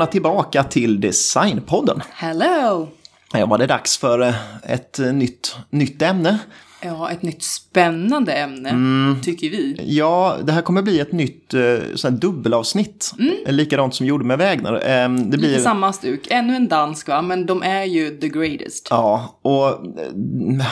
[0.00, 2.00] välkomna tillbaka till Designpodden.
[2.10, 2.88] Hello!
[3.32, 4.34] Ja, var det dags för eh,
[4.66, 6.38] ett eh, nytt, nytt ämne.
[6.82, 9.16] Ja, ett nytt spännande ämne, Mm.
[9.22, 9.76] tycker vi.
[9.86, 11.60] Ja, det här kommer bli ett nytt eh,
[11.94, 13.12] sån dubbelavsnitt.
[13.46, 14.74] Likadant som gjorde med Wägner.
[14.74, 15.48] Eh, Det blir...
[15.48, 16.26] Lite samma stuk.
[16.30, 17.22] Ännu en dansk, va?
[17.22, 18.86] Men de är ju the greatest.
[18.90, 19.78] Ja, och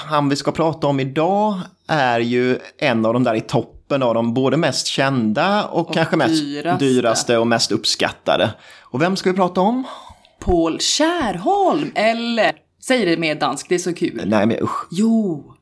[0.07, 1.55] han vi ska prata om idag
[1.89, 3.41] är ju en av de där i
[3.89, 6.85] toppen av de både mest kända och, kanske mest dyraste.
[6.85, 8.51] dyraste och mest uppskattade.
[8.81, 9.85] Och vem ska vi prata om?
[10.41, 12.53] Paul Kärholm, eller...
[12.85, 14.23] Säg det med dansk, det är så kul.
[14.27, 14.87] Nej, men usch.
[14.91, 15.55] Jo!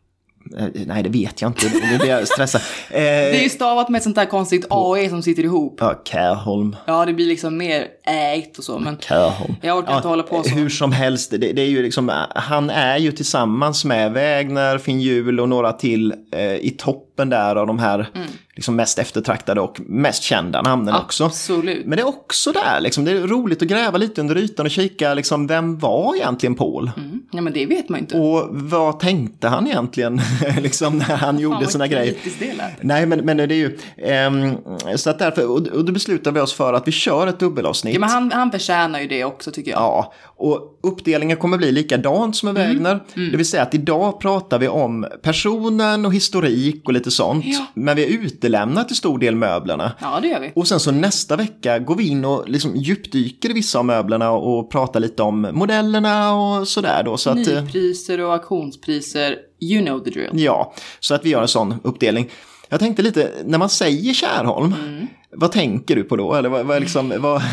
[0.58, 1.66] Eh, Nej, det vet jag inte.
[1.90, 2.60] Nu blir jag stressad.
[2.90, 5.76] Eh, Det är ju stavat med ett sånt där konstigt AE som sitter ihop.
[5.80, 6.76] Ja, Kärholm.
[6.86, 8.98] Ja, det blir liksom mer ägt och så, men...
[8.98, 9.54] Kärholm.
[9.62, 10.54] Jag orkar inte hålla på så.
[10.54, 15.00] Hur som helst, det, det är ju liksom, han är ju tillsammans med Wägner, Finn
[15.00, 16.76] Hjul och några till eh, i
[17.16, 18.28] toppen där av de här Mm.
[18.54, 21.24] liksom mest eftertraktade och mest kända namnen också.
[21.24, 21.86] Absolut.
[21.86, 24.70] Men det är också där, liksom, det är roligt att gräva lite under ytan och
[24.72, 26.90] kika, liksom, vem var egentligen Paul?
[26.96, 27.20] Mm.
[27.32, 28.16] Ja, men det vet man inte.
[28.18, 30.20] Och vad tänkte han egentligen
[30.60, 32.14] liksom, när han gjorde sina grejer?
[32.56, 32.82] lät.
[32.82, 33.78] Nej, men, men det är ju...
[33.96, 34.56] ehm,
[34.96, 37.94] så att därför, och, och då beslutade vi oss för att vi kör ett dubbelavsnitt.
[37.94, 39.80] Ja, men han, han förtjänar ju det också, tycker jag.
[39.80, 42.68] Ja, och uppdelningen kommer bli likadant som med Mm.
[42.76, 43.00] Wägner.
[43.30, 47.44] Det vill säga att idag pratar vi om personen och historik och lite sånt.
[47.46, 47.66] Ja.
[47.74, 49.92] Men vi har utelämnat till stor del möblerna.
[50.00, 50.52] Ja, det gör vi.
[50.54, 54.30] Och sen så nästa vecka går vi in och liksom djupdyker i vissa av möblerna
[54.30, 57.16] och pratar lite om modellerna och sådär då.
[57.16, 60.30] Så eh, Nypriser och auktionspriser, you know the drill.
[60.32, 62.30] ja, så att vi gör en sån uppdelning.
[62.68, 65.06] Jag tänkte lite, när man säger Kärholm, Mm.
[65.30, 66.34] vad tänker du på då?
[66.34, 67.42] Eller vad, vad liksom, vad...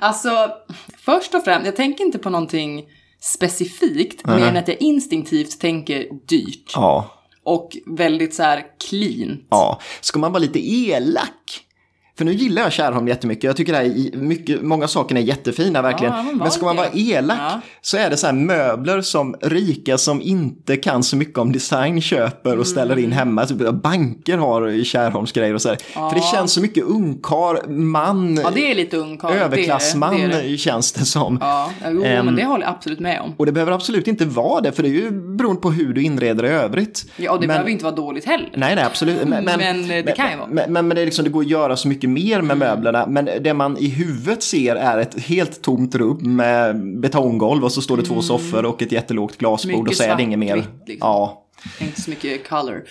[0.00, 0.30] Alltså,
[0.98, 2.84] först och främst, jag tänker inte på någonting
[3.20, 6.72] specifikt, mer än att jag instinktivt tänker dyrt.
[6.74, 7.10] ja.
[7.44, 9.44] Och väldigt så här clean.
[9.50, 11.63] Ja, ska man vara lite elak?
[12.18, 13.44] För nu gillar jag Kärholm jättemycket.
[13.44, 16.12] Jag tycker det här är mycket, många saker är jättefina verkligen.
[16.14, 17.60] Ja, men ska man vara elak Ja.
[17.80, 22.00] så är det så här möbler som rika som inte kan så mycket om design
[22.00, 23.04] köper och ställer Mm.
[23.04, 23.46] in hemma.
[23.46, 25.76] Typ banker har Kärholms grejer och så här.
[25.92, 29.32] För det känns så mycket ungkar, man, Ja, det är lite ungkarl.
[29.32, 30.34] överklassman Det är det.
[30.42, 31.38] det, är känns det som.
[31.40, 32.26] Ja, jo, Ehm.
[32.26, 33.32] men det håller jag absolut med om.
[33.36, 36.02] Och det behöver absolut inte vara det, för det är ju beroende på hur du
[36.02, 37.04] inreder i övrigt.
[37.16, 38.50] Ja, och det Men- behöver inte vara dåligt heller.
[38.56, 39.28] Nej, nej, absolut.
[39.28, 40.48] Men, men, Men, eh, det kan ju vara.
[40.48, 43.06] Men, men, men det, är liksom, det går att göra så mycket mer med möblerna.
[43.06, 47.82] Men det man i huvudet ser är ett helt tomt rum med betonggolv och så
[47.82, 49.84] står det två soffor och ett jättelågt glasbord och Mm.
[49.84, 50.56] Mycket så är det inget mer.
[50.56, 50.96] liksom.
[51.00, 51.44] Ja.
[51.80, 52.82] Inte så mycket color.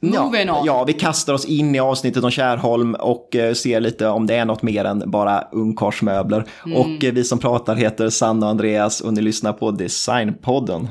[0.00, 0.64] Ja, Moving on.
[0.66, 4.34] ja, vi kastar oss in i avsnittet om Kärholm och eh, ser lite om det
[4.34, 6.44] är något mer än bara ungkarlsmöbler.
[6.66, 6.78] Mm.
[6.78, 10.88] Och eh, vi som pratar heter Sanna och Andreas och ni lyssnar på Designpodden.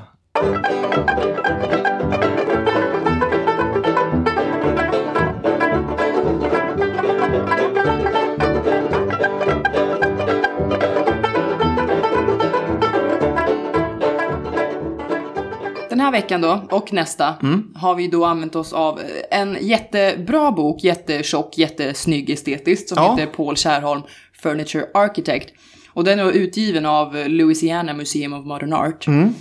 [16.05, 17.73] Här veckan då, och nästa, Mm.
[17.75, 23.15] har vi då använt oss av eh, en jättebra bok, jättetjock, jättesnygg estetiskt, som Ja.
[23.15, 24.01] heter Paul Kärholm,
[24.41, 25.53] Furniture Architect.
[25.89, 29.07] Och den är utgiven av Louisiana Museum of Modern Art.
[29.07, 29.33] Mm.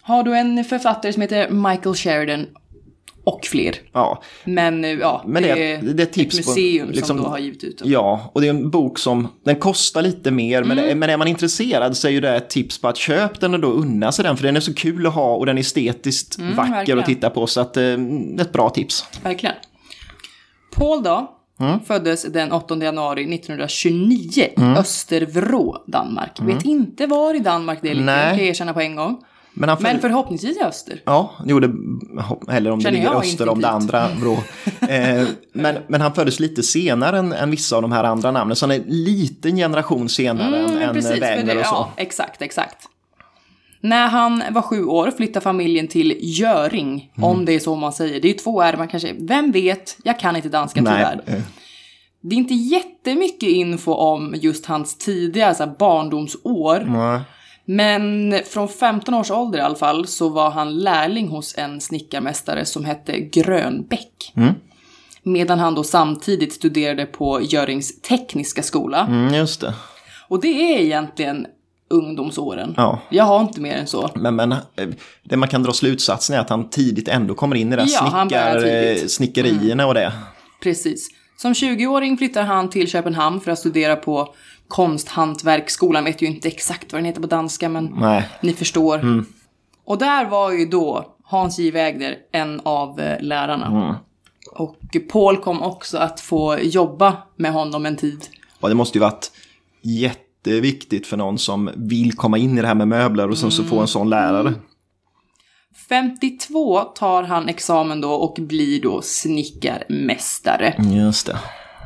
[0.00, 2.46] Har då en författare som heter Michael Sheridan
[3.24, 3.74] och fler.
[3.92, 7.24] Ja, Men eh, ja, Men det är- det är tips ett på- museum liksom- som
[7.24, 7.90] då har givit ut den.
[7.90, 10.88] Ja, och det är en bok som, den kostar lite mer, men, Mm.
[10.88, 13.54] det, men är man intresserad så är ju det ett tips på att köp den
[13.54, 15.60] och då unna sig den, för den är så kul att ha och den är
[15.60, 16.98] estetiskt vacker Mm, verkligen.
[16.98, 17.84] att titta på, så att eh,
[18.40, 19.04] ett bra tips.
[19.22, 19.54] Verkligen.
[20.76, 21.80] Paul då, Mm.
[21.80, 26.38] föddes den 8 januari 1929 i Östervrå, Danmark.
[26.40, 28.30] Vet inte var i Danmark det ligger, Mm.
[28.30, 29.16] Kan jag erkänna på en gång.
[29.54, 31.00] Men han Men förhoppningsvis i öster.
[31.04, 31.70] Ja, jo, det,
[32.52, 34.32] eller om det Känner ligger jag öster om det andra vrå.
[34.88, 38.56] eh, men, men han föddes lite senare än, än vissa av de här andra namnen,
[38.56, 41.74] så han är en liten generation senare Mm, än precis, för Wägner det, och så.
[41.74, 42.88] ja, exakt, exakt.
[43.80, 47.28] När han var sju år flyttade familjen till Göring, Mm.
[47.30, 48.20] om det är så man säger.
[48.20, 49.96] Det är ju två R, man kanske, vem vet?
[50.04, 51.20] Jag kan inte danska tyvärr.
[51.26, 51.34] eh,
[52.20, 56.84] Det är inte jättemycket info om just hans tidiga så här, barndomsår.
[56.88, 57.20] nej.
[57.64, 62.64] Men från 15 års ålder i alla fall så var han lärling hos en snickarmästare
[62.64, 64.32] som hette Grönbäck.
[64.36, 64.54] Mm.
[65.22, 69.06] Medan han då samtidigt studerade på Görings tekniska skola.
[69.06, 69.74] Mm, just det.
[70.28, 71.46] Och det är egentligen
[71.90, 72.74] ungdomsåren.
[72.76, 73.00] Ja.
[73.10, 74.10] Jag har inte mer än så.
[74.14, 74.58] Men, men eh,
[75.22, 77.88] det man kan dra slutsatsen är att han tidigt ändå kommer in i det här
[77.92, 78.56] Ja, snickar.
[78.56, 78.96] Mm.
[78.96, 80.12] eh, snickerierna och det.
[80.62, 81.08] Precis.
[81.42, 84.34] Som 20-åring flyttar han till Köpenhamn för att studera på
[84.68, 86.04] konsthantverksskolan.
[86.04, 88.28] Vet ju inte exakt vad den heter på danska, men Nej.
[88.40, 89.24] ni förstår.
[89.84, 91.70] Och där var ju då Hans J.
[91.70, 94.00] Wägner en av eh, lärarna.
[94.52, 94.76] Och
[95.12, 98.24] Paul kom också att få jobba med honom en tid.
[98.60, 99.32] Och det måste ju varit
[99.82, 103.64] jätteviktigt för någon som vill komma in i det här med möbler och sen så
[103.64, 104.54] få en sån lärare.
[105.88, 110.74] 52 tar han examen då och blir då snickarmästare.
[110.92, 111.38] Just det.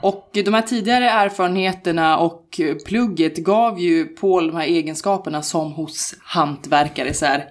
[0.02, 6.14] Och de här tidigare erfarenheterna och plugget gav ju Paul de här egenskaperna som hos
[6.22, 7.14] hantverkare.
[7.14, 7.44] Så här,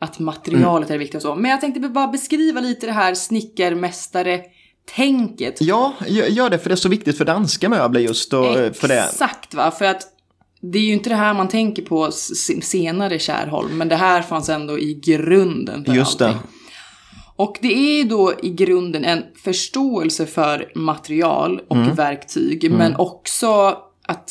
[0.00, 1.34] att materialet är viktigt och så.
[1.34, 5.56] Men jag tänkte bara beskriva lite det här snickarmästare-tänket.
[5.60, 8.72] Ja, gö- gör det för det är så viktigt för danska möbler just och eh,
[8.72, 9.04] för det.
[9.04, 10.02] Exakt va, för att
[10.60, 12.10] det är ju inte det här man tänker på
[12.62, 16.26] senare Kärholm, men det här fanns ändå i grunden för Just det.
[16.26, 16.42] allting.
[17.36, 21.94] Och det är ju då i grunden en förståelse för material och Mm.
[21.94, 23.76] verktyg, men också
[24.06, 24.30] att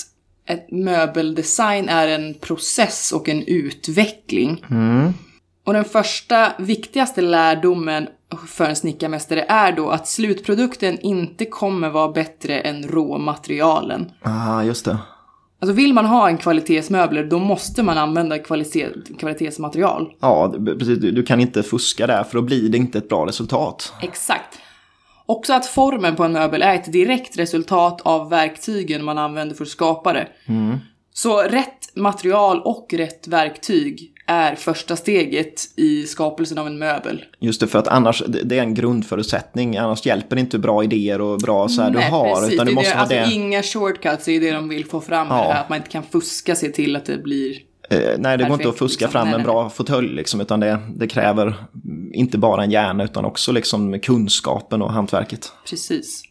[0.50, 4.64] ett möbeldesign är en process och en utveckling.
[4.70, 5.14] Mm.
[5.66, 8.08] Och den första viktigaste lärdomen
[8.48, 14.12] för en snickarmästare är då att slutprodukten inte kommer vara bättre än råmaterialen.
[14.22, 14.98] Ah, just det.
[15.60, 18.88] Alltså vill man ha en kvalitetsmöbler då måste man använda kvalitet,
[19.20, 20.14] kvalitetsmaterial.
[20.20, 21.00] Ja, precis.
[21.00, 23.94] Du, du kan inte fuska där för då blir det inte ett bra resultat.
[24.02, 24.60] Exakt.
[25.26, 29.64] Också att formen på en möbel är ett direkt resultat av verktygen man använder för
[29.64, 30.28] att skapa det.
[31.14, 37.26] Så rätt material och rätt verktyg är första steget i skapelsen av en möbel.
[37.40, 39.78] Just det, för att annars, det är en grundförutsättning.
[39.78, 42.52] Annars hjälper det inte bra idéer och bra så här du har.
[42.54, 43.34] Utan det du måste det, ha alltså det.
[43.34, 45.42] inga shortcuts är det de vill få fram med Ja.
[45.48, 45.62] det här.
[45.62, 47.56] Att man inte kan fuska sig till att det blir...
[47.90, 49.12] Eh, nej, det går inte Perfekt, att fuska liksom.
[49.12, 51.56] fram Nej, en nej, bra fåtölj liksom, utan det, det kräver
[52.14, 55.52] inte bara en hjärna utan också liksom kunskapen och hantverket.
[55.70, 56.22] Precis.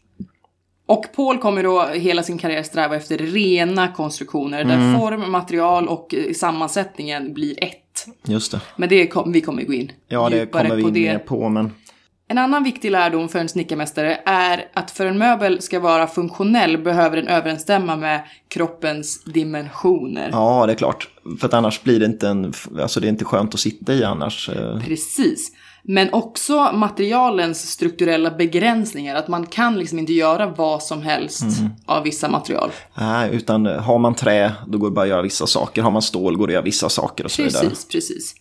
[0.88, 5.00] Och Paul kommer då hela sin karriär sträva efter rena konstruktioner där Mm.
[5.00, 7.82] form, material och eh, sammansättningen blir ett.
[8.26, 8.60] Just det.
[8.76, 11.00] Men det kom, vi kommer gå in Ja, det kommer vi på in det.
[11.00, 11.70] mer på, men
[12.28, 16.78] En annan viktig lärdom för en snickarmästare är att för en möbel ska vara funktionell
[16.78, 20.28] behöver den överensstämma med kroppens dimensioner.
[20.32, 21.08] ja, det är klart.
[21.40, 24.04] För att annars blir det inte en, alltså det är inte skönt att sitta i
[24.04, 24.48] annars.
[24.48, 24.80] eh.
[24.80, 25.52] Precis.
[25.88, 29.14] Men också materialens strukturella begränsningar.
[29.14, 31.70] Att man kan liksom inte göra vad som helst Mm.
[31.86, 32.70] av vissa material.
[32.94, 35.82] Nej, utan har man trä, då går det bara att göra vissa saker.
[35.82, 37.68] Har man stål går det att göra vissa saker och så vidare.
[37.68, 38.34] Precis, precis.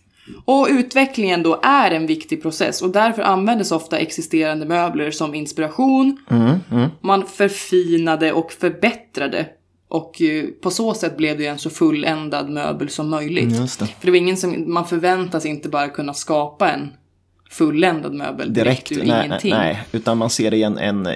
[0.44, 6.16] Och utvecklingen då är en viktig process och därför användes ofta existerande möbler som inspiration.
[6.30, 9.46] Mm, Man förfinade och förbättrade.
[9.88, 13.56] Och eh, på så sätt blev det en så fulländad möbel som möjligt.
[13.56, 13.86] Just det.
[13.86, 16.88] För det var ingen som, man förväntas inte bara kunna skapa en
[17.58, 19.50] fulländad möbel direkt, Direkt, ur nej, ingenting.
[19.54, 21.08] nej, utan man ser det i en, en,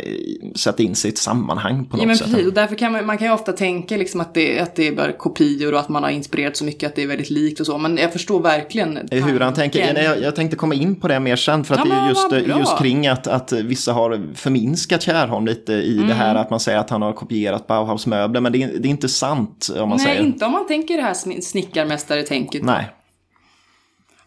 [0.54, 2.26] sätta in sig i ett sammanhang på något Ja men sätt.
[2.30, 4.88] precis, och därför kan man, man kan ju ofta tänka liksom att, det, att det
[4.88, 7.60] är bara kopior och att man har inspirerat så mycket att det är väldigt likt
[7.60, 7.78] och så.
[7.78, 9.94] Men jag förstår verkligen Eh, Hur han tänker, tanken.
[9.94, 12.08] nej, jag, jag tänkte komma in på det mer sen för att Ja, det är
[12.08, 16.08] just, just kring att, att vissa har förminskat Kärholm lite i Mm.
[16.08, 18.90] det här att man säger att han har kopierat Bauhaus-möbler men det är, det är
[18.90, 20.20] inte sant om man Nej, säger.
[20.22, 22.62] inte om man tänker det här sni- snickarmästare-tänket.
[22.62, 22.88] Nej,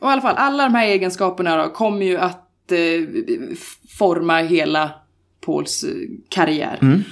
[0.04, 2.78] Och i alla fall, alla de här egenskaperna då kommer ju att eh,
[3.98, 4.92] forma hela
[5.46, 5.90] Pauls eh,
[6.30, 6.78] karriär.
[6.82, 7.04] Mm.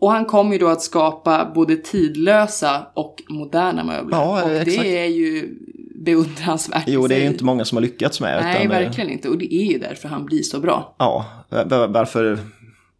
[0.00, 4.16] Och han kommer ju då att skapa både tidlösa och moderna möbler.
[4.16, 4.82] Ja, och exakt.
[4.82, 5.54] det är ju
[5.94, 6.84] beundransvärt.
[6.86, 8.42] jo det är ju inte många som har lyckats med.
[8.42, 9.28] Nej, eh, verkligen inte.
[9.28, 10.94] Och det är ju därför han blir så bra.
[10.98, 12.38] Ja, var- varför?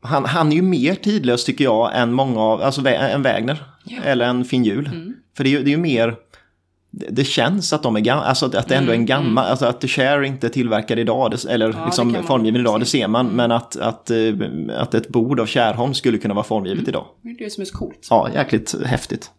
[0.00, 3.62] Han, han är ju mer tidlös tycker jag än många av, alltså en Wägner.
[4.04, 4.87] Eller en Finjul.
[4.87, 5.14] Mm.
[5.37, 6.16] För det är ju, det är ju mer,
[6.90, 9.66] det, det känns att de är gamla, alltså att, det ändå är en gammal, alltså
[9.66, 12.87] att The Share inte är tillverkad idag, det, eller Mm, det liksom formgiven idag, det
[12.87, 12.99] se.
[12.99, 13.26] ser man.
[13.26, 14.16] Men att, att, eh,
[14.76, 16.88] att ett bord av Kärholm skulle kunna vara formgivet Mm.
[16.88, 17.06] idag.
[17.23, 18.06] Det är det som är så coolt.
[18.11, 19.30] Ja, jäkligt häftigt.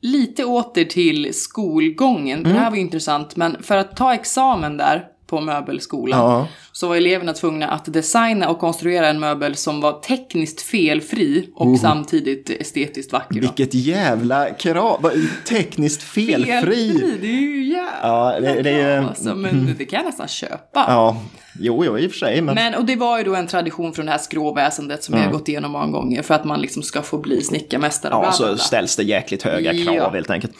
[0.00, 2.42] Lite åter till skolgången.
[2.42, 2.70] Det här Mm.
[2.70, 6.48] var ju intressant, men för att ta examen där på möbelskolan Ja.
[6.72, 11.78] så var eleverna tvungna att designa och konstruera en möbel som var tekniskt felfri och
[11.78, 13.40] samtidigt estetiskt vacker.
[13.40, 15.10] Vilket jävla krav!
[15.48, 17.16] Tekniskt felfri!
[17.20, 19.08] Det är ju jävla Ja, det, det är ju...
[19.08, 20.84] alltså, men det kan jag nästan köpa.
[20.88, 21.16] Ja,
[21.60, 22.40] jo, jo, i och för sig.
[22.42, 25.20] Men, Men, och det var ju då en tradition från det här skråväsendet som vi
[25.20, 28.12] har gått igenom många gånger för att man liksom ska få bli snickarmästare.
[28.14, 28.24] Mm.
[28.24, 30.10] ja, bla, bla, så ställs det jäkligt höga krav Ja.
[30.10, 30.52] helt enkelt.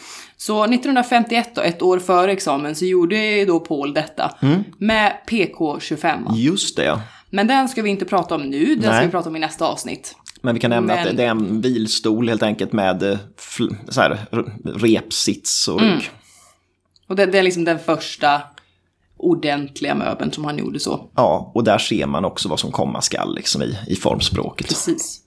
[0.47, 4.65] Så 1951 då, ett år före examen, så gjorde då Paul detta Mm.
[4.79, 6.35] med PK25.
[6.37, 7.01] Just det.
[7.31, 9.05] Men den ska vi inte prata om nu, den ska Nej.
[9.07, 10.17] vi prata om i nästa avsnitt.
[10.41, 13.19] Men vi kan nämna Men- att det är en vilstol helt enkelt med eh,
[13.89, 14.19] så här,
[14.65, 16.11] repsits och rygg.
[17.09, 18.43] Och det, det är liksom den första
[19.17, 21.11] ordentliga möbeln som han gjorde så.
[21.17, 24.69] Ja, och där ser man också vad som komma skall liksom i, i formspråket.
[24.69, 25.19] Precis.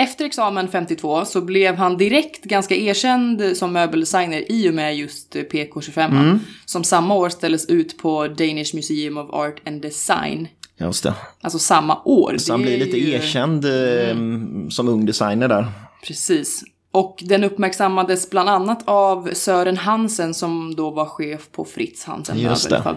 [0.00, 5.34] Efter examen 52 så blev han direkt ganska erkänd som möbeldesigner i och med just
[5.34, 6.04] PK25.
[6.10, 6.38] Mm.
[6.66, 10.48] Som samma år ställdes ut på Danish Museum of Art and Design.
[10.78, 11.14] Just det.
[11.40, 12.34] Alltså samma år.
[12.38, 14.16] Så han blir lite ju- erkänd eh,
[14.70, 15.66] som ung designer där.
[16.06, 16.64] Precis.
[16.92, 22.38] Och den uppmärksammades bland annat av Sören Hansen som då var chef på Fritz Hansen
[22.38, 22.96] Just det.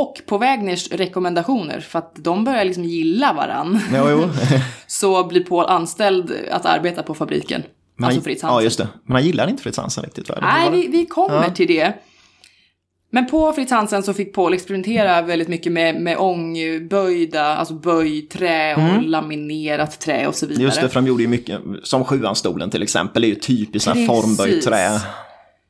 [0.00, 4.28] Och på Wägners rekommendationer, för att de börjar liksom gilla varann, Jo,
[4.86, 7.62] så blir Paul anställd att arbeta på fabriken.
[7.96, 8.56] Men alltså Fritz Hansen.
[8.56, 8.88] Ja, just det.
[9.04, 10.38] Men han gillar inte Fritz Hansen riktigt, va?
[10.42, 11.50] Nej, det- vi, vi kommer Ja.
[11.50, 11.92] till det.
[13.10, 18.74] Men på Fritz Hansen så fick Paul experimentera väldigt mycket med, med ångböjda, alltså böjträ
[18.76, 20.60] och laminerat trä och så vidare.
[20.62, 20.66] Mm.
[20.66, 24.64] Just det, för de gjorde ju mycket, som sjuanstolen till exempel, är ju typiskt formböjt
[24.64, 25.00] trä.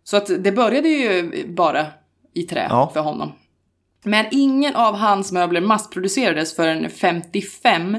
[0.05, 1.87] Så att det började ju bara
[2.35, 2.91] i trä Ja.
[2.95, 3.33] för honom.
[4.05, 7.97] Men ingen av hans möbler massproducerades förrän 55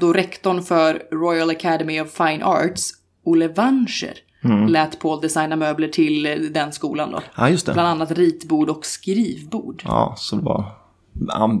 [0.00, 2.90] då rektorn för Royal Academy of Fine Arts,
[3.24, 4.12] Olle Wanscher,
[4.44, 4.66] Mm.
[4.66, 7.22] lät Paul designa möbler till eh, den skolan då.
[7.36, 7.72] Ja, just det.
[7.72, 9.82] Bland annat ritbord och skrivbord.
[9.86, 10.64] Ja, så det var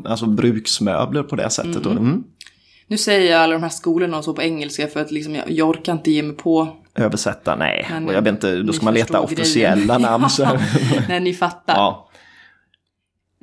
[0.04, 1.82] alltså bruksmöbler på det sättet.
[1.82, 1.90] då.
[1.90, 2.24] Mm.
[2.86, 5.50] Nu säger jag alla de här skolorna och så på engelska för att liksom jag,
[5.50, 6.68] jag orkar inte ge mig på.
[6.94, 7.86] Översätta, nej.
[7.90, 10.02] Men och jag vet inte, då ska man leta officiella grejen.
[10.02, 10.30] namn.
[10.30, 10.42] Så.
[10.42, 10.58] Ja,
[11.08, 11.74] när ni fattar.
[11.74, 12.05] ja.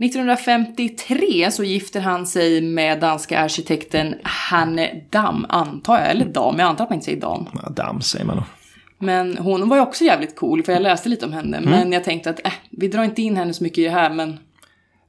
[0.05, 6.09] 1953 så gifter han sig med danska arkitekten Hanne Dam, antar jag.
[6.11, 7.45] Eller Dam, jag antar att man inte säger Dam.
[7.63, 8.43] Ja, Damm säger man då.
[8.99, 11.53] Men hon var ju också jävligt cool, för jag läste lite om Mm.
[11.53, 11.69] henne.
[11.69, 14.09] Men jag tänkte att, äh, vi drar inte in henne så mycket i det här,
[14.13, 14.39] men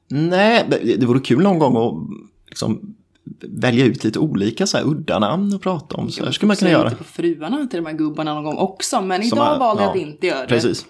[0.07, 0.65] Nej,
[0.99, 2.09] det vore kul någon gång att
[2.49, 2.95] liksom
[3.41, 6.09] välja ut lite olika så här udda namn att prata om.
[6.11, 6.83] Så här skulle man kunna göra.
[6.85, 9.01] inte på fruarna till de här gubbarna någon gång också.
[9.01, 10.47] Men Som idag man- valde jag ja, att inte göra det.
[10.47, 10.85] Precis.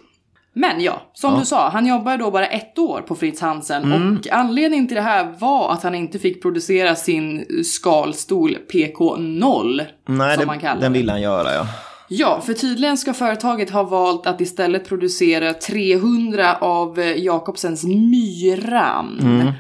[0.58, 4.18] Men ja, som du sa, han jobbade då bara ett år på Fritz Hansen Mm.
[4.18, 10.38] och anledningen till det här var att han inte fick producera sin skalstol PK0, Nej,
[10.38, 11.00] som man det, kallar den det.
[11.00, 11.68] vill han göra ja.
[12.10, 19.20] Ja, för tydligen ska företaget ha valt att istället producera 300 av eh, Jakobsens myran.
[19.22, 19.52] Mm.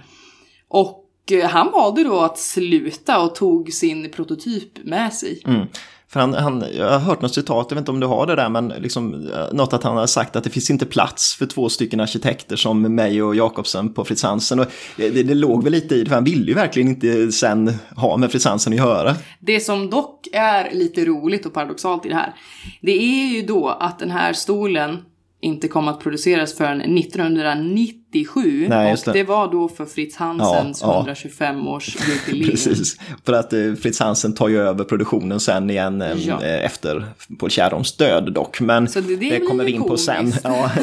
[0.68, 5.42] Och eh, han valde då att sluta och tog sin prototyp med sig.
[5.48, 5.68] Mm.
[6.16, 8.36] För han, han, jag har hört något citat, jag vet inte om du har det
[8.36, 11.46] där, men liksom, eh, något att han har sagt att det finns inte plats för
[11.46, 14.60] två stycken arkitekter som mig och Jakobsen på Fritz Hansen.
[14.60, 14.66] Och
[14.98, 17.72] det, det, det låg väl lite i det, för han ville ju verkligen inte sen
[17.96, 19.16] ha med Fritz Hansen att göra.
[19.40, 22.34] Det som dock är lite roligt och paradoxalt i det här,
[22.82, 24.98] det är ju då att den här stolen
[25.46, 28.66] inte kom att produceras förrän 1997.
[28.70, 29.12] Nej, och det.
[29.12, 31.14] det var då för Fritz Hansens Ja, ja.
[31.14, 32.46] 125-årsjubileum.
[32.52, 36.44] Precis, för att eh, Fritz Hansen tar ju över produktionen sen igen eh, Ja.
[36.44, 37.06] eh, efter
[37.40, 38.62] Paul Kärrholms död dock.
[38.62, 40.34] Men Så det- det kommer vi in på sen.
[40.44, 40.72] Ja,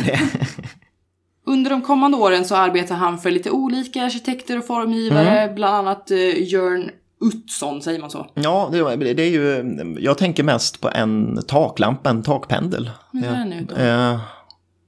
[1.46, 5.54] Under de kommande åren så arbetar han för lite olika arkitekter och formgivare, Mm.
[5.54, 6.90] bland annat uh, Jörn
[7.24, 8.26] Utzon, säger man så?
[8.34, 12.90] ja det, det är ju, jag tänker mest på en taklampa, en takpendel.
[13.12, 13.76] Hur ser den ut då?
[13.76, 14.18] Eh,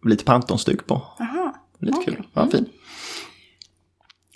[0.08, 0.94] lite Panton-styck på.
[0.94, 1.54] Aha.
[1.80, 2.14] Lite Okej.
[2.14, 2.26] kul.
[2.32, 2.66] Ja, fin.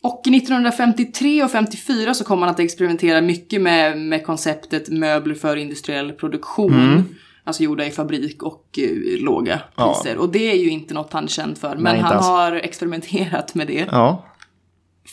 [0.02, 5.56] Och 1953 och 54 så kom han att experimentera mycket med, med konceptet möbler för
[5.56, 7.04] industriell produktion.
[7.44, 9.64] Alltså gjorda i fabrik och eh, låga Mm.
[9.76, 9.94] Ja.
[10.02, 10.16] priser.
[10.18, 11.74] Och det är ju inte något han är känd för.
[11.74, 12.26] Men Nej, han alls.
[12.26, 13.86] har experimenterat med det.
[13.90, 14.24] Ja,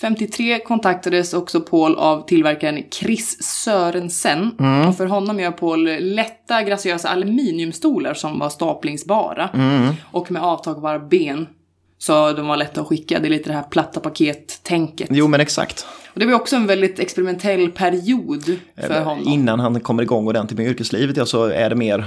[0.02, 4.52] 53 kontaktades också Paul av tillverkaren Chris Sörensen.
[4.60, 4.88] Mm.
[4.88, 9.50] Och för honom gör Paul lätta graciösa aluminiumstolar som var staplingsbara.
[9.54, 9.94] Mm.
[10.12, 11.48] Och med avtagbara ben.
[11.98, 13.20] Så de var lätta att skicka.
[13.20, 15.08] Det är lite det här platta paket-tänket.
[15.12, 15.86] jo men exakt.
[16.14, 19.28] Och det var också en väldigt experimentell period för honom.
[19.28, 22.06] Innan han kommer igång ordentligt med yrkeslivet ja, så är det mer,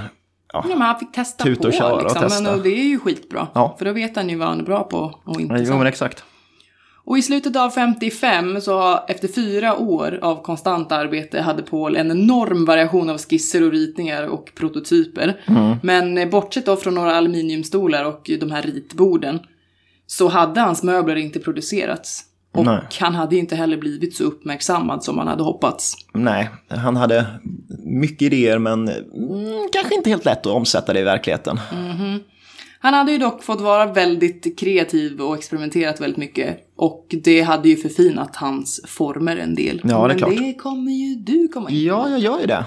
[0.53, 2.21] Ja, men han fick testa Tuta och på köra och liksom.
[2.21, 2.43] testa.
[2.43, 3.47] Men och det är ju skitbra.
[3.53, 3.75] Ja.
[3.77, 5.55] För då vet han ju vad han är bra på och inte.
[5.67, 6.23] jo men exakt.
[7.09, 12.11] Och i slutet av 55, så efter fyra år av konstant arbete, hade Paul en
[12.11, 15.41] enorm variation av skisser och ritningar och prototyper.
[15.47, 15.77] Mm.
[15.83, 19.39] Men eh, bortsett då från några aluminiumstolar och de här ritborden,
[20.07, 22.23] så hade hans möbler inte producerats.
[22.53, 22.81] Och Nej.
[22.99, 25.95] han hade inte heller blivit så uppmärksammad som man hade hoppats.
[26.13, 27.25] Nej, han hade
[27.85, 31.59] mycket idéer men mm, kanske inte helt lätt att omsätta det i verkligheten.
[32.81, 36.57] Han hade ju dock fått vara väldigt kreativ och experimenterat väldigt mycket.
[36.75, 39.81] Och det hade ju förfinat hans former en del.
[39.83, 40.37] Ja, det är Men klart.
[40.37, 42.65] det kommer ju du komma in Ja, jag gör ju det.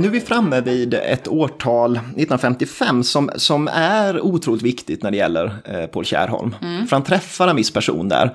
[0.00, 5.16] Nu är vi framme vid ett årtal, 1955, som, som är otroligt viktigt när det
[5.16, 6.54] gäller eh, Paul Kärrholm.
[6.88, 8.34] För han träffar en viss person där.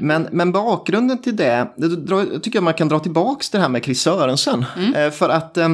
[0.00, 3.58] Men, men bakgrunden till det, det drar- jag tycker jag man kan dra tillbaka det
[3.58, 4.64] här med Chris Sörensen.
[4.96, 5.68] Eh, för att eh,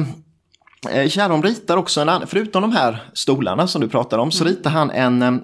[0.91, 4.43] Eh, Kärrholm ritar också en annan, förutom de här stolarna som du pratar om, så
[4.43, 5.37] ritar han en eh,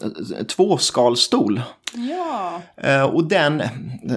[0.47, 1.61] tvåskalstol.
[1.95, 2.61] Ja.
[2.77, 3.63] Eh, och den,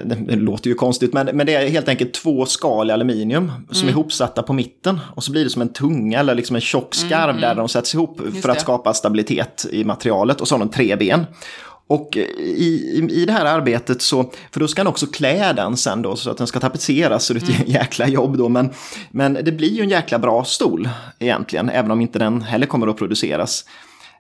[0.04, 3.88] det, låter ju konstigt, men, men det är helt enkelt två skal i aluminium som
[3.88, 5.00] är ihopsatta på mitten.
[5.14, 7.94] Och så blir det som en tunga eller liksom en tjock skarv där de sätts
[7.94, 8.60] ihop för att det.
[8.60, 10.40] skapa stabilitet i materialet.
[10.40, 11.26] Och så har de tre ben.
[11.88, 15.76] Och i, i, i det här arbetet så, för då ska han också klä den
[15.76, 18.48] sen då så att den ska tapetseras så det är ett jäkla jobb då.
[18.48, 18.70] Men,
[19.10, 20.88] men det blir ju en jäkla bra stol
[21.18, 23.64] egentligen, även om inte den heller kommer att produceras.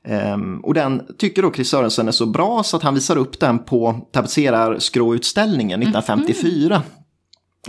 [0.04, 3.40] Ehm, och den tycker då Chris Sörensen är så bra så att han visar upp
[3.40, 6.82] den på tapetserarskråutställningen 1954.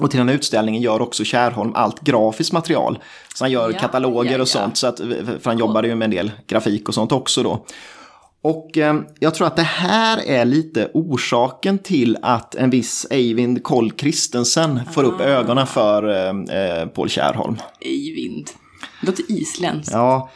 [0.01, 2.99] Och till den här utställningen gör också Kärrholm allt grafiskt material.
[3.35, 4.45] Så han gör Ja, kataloger ja, och ja.
[4.45, 4.97] sånt, så att,
[5.41, 7.65] för han jobbade ju med en del grafik och sånt också då.
[8.41, 13.63] Och eh, jag tror att det här är lite orsaken till att en viss Eivind
[13.63, 17.57] Koll Christensen får upp ögonen för eh, eh, Paul Kärrholm.
[17.81, 18.49] Eivind.
[19.01, 19.93] Det låter isländskt.
[19.93, 20.29] Ja,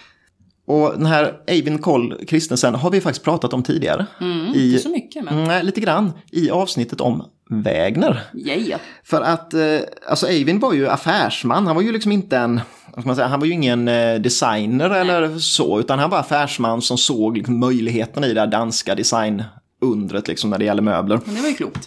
[0.67, 4.05] och den här Eivind Koll Christensen har vi faktiskt pratat om tidigare.
[4.47, 5.43] Inte I, så mycket men.
[5.43, 8.19] nej, lite grann i avsnittet om Wägner.
[8.33, 8.81] Yeah.
[9.03, 9.79] För att, eh,
[10.09, 12.61] alltså Eivind var ju affärsman, han var ju liksom inte en,
[13.15, 17.37] säga, han var ju ingen eh, designer eller så, utan han var affärsman som såg
[17.37, 21.19] liksom möjligheterna i det här danska designundret liksom när det gäller möbler.
[21.25, 21.85] Men det var ju klokt.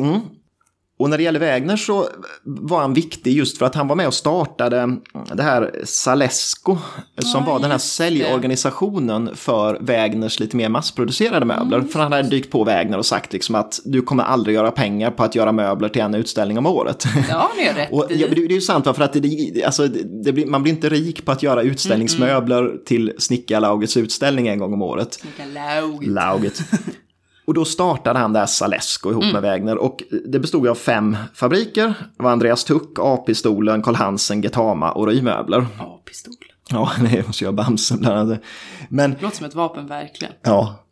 [1.05, 2.09] Och när det gäller Wägner så
[2.45, 4.97] var han viktig just för att han var med och startade
[5.35, 6.77] det här Salesco
[7.19, 11.79] som Ja, var den här säljorganisationen för Wägners lite mer massproducerade möbler.
[11.79, 11.89] Mm.
[11.89, 15.11] För han hade dykt på Wägner och sagt liksom att du kommer aldrig göra pengar
[15.11, 17.05] på att göra möbler till en utställning om året.
[17.29, 17.89] Ja, det är rätt.
[17.93, 19.89] Och, ja, det, det är ju sant, för att det, alltså,
[20.25, 24.73] det, blir, man blir inte rik på att göra utställningsmöbler till Snickarlaugets utställning en gång
[24.73, 25.19] om året.
[25.25, 26.07] Vilka laug.
[26.09, 26.61] Lauget.
[27.47, 31.17] Och då startade han det här Salesco ihop med Wägner och det bestod av fem
[31.35, 31.95] fabriker.
[32.17, 35.67] Det var Andreas Tuck, A-pistolen, Karl Hansen, Getama och Rymöbler.
[35.79, 36.35] Ja, pistol.
[36.71, 38.41] Ja, det måste jag Bamsen bland annat.
[38.89, 40.35] Men Låter som ett vapen verkligen.
[40.43, 40.84] Ja.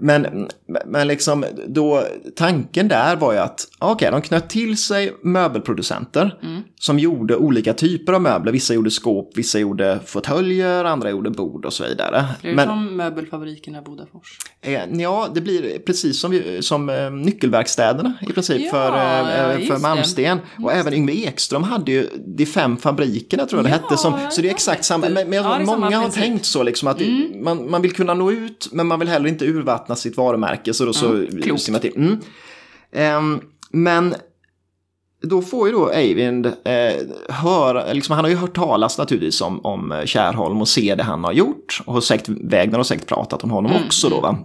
[0.00, 0.48] Men,
[0.86, 2.02] men liksom då,
[2.36, 6.38] tanken där var ju att, okej, de knöt till sig möbelproducenter
[6.80, 8.52] som gjorde olika typer av möbler.
[8.52, 12.24] Vissa gjorde skåp, vissa gjorde fåtöljer, andra gjorde bord och så vidare.
[12.42, 14.38] Det är Men som möbelfabrikerna i Bodafors.
[14.62, 19.66] eh, ja, det blir precis som, som eh, nyckelverkstäderna i princip Ja, för, eh, just
[19.68, 19.80] för det.
[19.82, 20.38] Malmsten.
[20.64, 23.96] Och även Yngve Ekström hade ju de fem fabrikerna tror jag det Ja, hette.
[23.96, 25.08] Som, så det är exakt samma.
[25.08, 26.04] Men, men Ja, det många har.
[26.04, 26.10] Mm.
[26.10, 27.00] tänkt så liksom att
[27.42, 30.74] man, man vill kunna nå ut men man vill heller inte urvattna sitt varumärke.
[30.74, 31.96] Så då så Mm, till.
[31.96, 32.18] Mm.
[32.92, 34.14] Ehm, men
[35.22, 36.94] då får ju då Eivind eh,
[37.28, 41.02] höra, liksom, han har ju hört talas naturligtvis om, om eh, Kärrholm och ser det
[41.02, 41.82] han har gjort.
[41.86, 44.38] Och har säkert, Wägner har säkert pratat om honom Mm, också då va.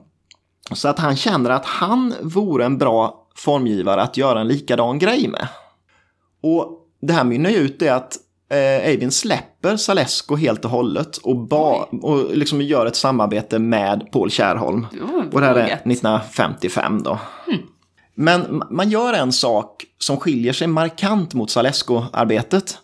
[0.71, 5.27] Så att han känner att han vore en bra formgivare att göra en likadan grej
[5.27, 5.47] med.
[6.43, 8.17] Och det här mynnar ju ut i att
[8.51, 14.31] eh, släpper Salesco helt och hållet och, ba, och liksom gör ett samarbete med Paul
[14.31, 14.87] Kärrholm.
[14.91, 15.79] Det var Och det här är vågat.
[15.79, 17.19] 1955 då.
[18.15, 22.77] Men ma- man gör en sak som skiljer sig markant mot Salesco-arbetet.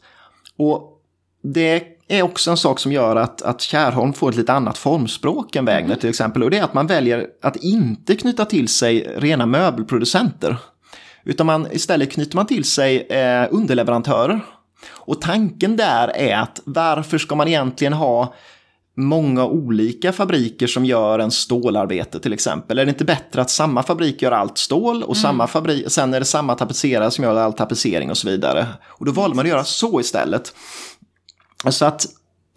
[0.58, 1.01] Och
[1.43, 5.56] det är också en sak som gör att, att Kärrholm får ett lite annat formspråk
[5.56, 6.43] än Wägner till exempel.
[6.43, 10.58] Och det är att man väljer att inte knyta till sig rena möbelproducenter.
[11.23, 14.41] Utan man, istället knyter man till sig eh, underleverantörer.
[14.89, 18.33] Och tanken där är att varför ska man egentligen ha
[18.97, 22.79] många olika fabriker som gör en stålarbete till exempel?
[22.79, 26.19] Är det inte bättre att samma fabrik gör allt stål och samma fabrik, sen är
[26.19, 28.67] det samma tapetserare som gör all tapetsering och så vidare?
[28.85, 30.53] Och då valde man att göra så istället.
[31.69, 32.07] Så att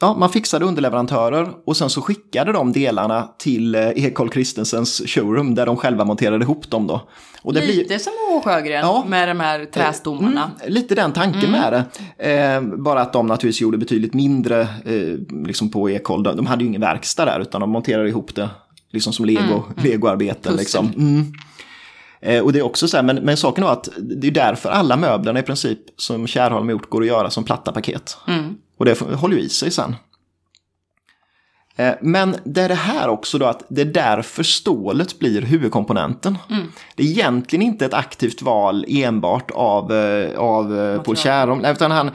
[0.01, 5.55] ja, man fixade underleverantörer och sen så skickade de delarna till eh, Ekol Christensens showroom
[5.55, 7.09] där de själva monterade ihop dem då.
[7.43, 8.41] Och det blir, Lite som H.
[8.45, 9.05] Sjögren Ja.
[9.09, 10.51] med de här trästommarna.
[10.61, 11.73] Mm, lite den tanken med
[12.19, 12.31] det.
[12.31, 16.23] Eh, bara att de naturligtvis gjorde betydligt mindre eh, liksom på Ekol.
[16.23, 18.49] De, de hade ju ingen verkstad där utan de monterade ihop det
[18.93, 20.43] liksom som lego, legoarbeten.
[20.43, 20.57] Pussel.
[20.57, 20.93] Liksom.
[20.97, 21.33] Mm.
[22.23, 24.69] Eh, och det är också så här, men, men saken är att det är därför
[24.69, 28.19] alla möblerna i princip som Kärrholm har gjort går att göra som platta paket.
[28.81, 29.97] Och det håller ju i sig sen.
[31.77, 36.39] Eh, Men det är det här också då att det är därför stålet blir huvudkomponenten.
[36.97, 41.91] Det är egentligen inte ett aktivt val enbart av, eh, av eh, Paul Kärrholm, utan
[41.91, 42.11] han,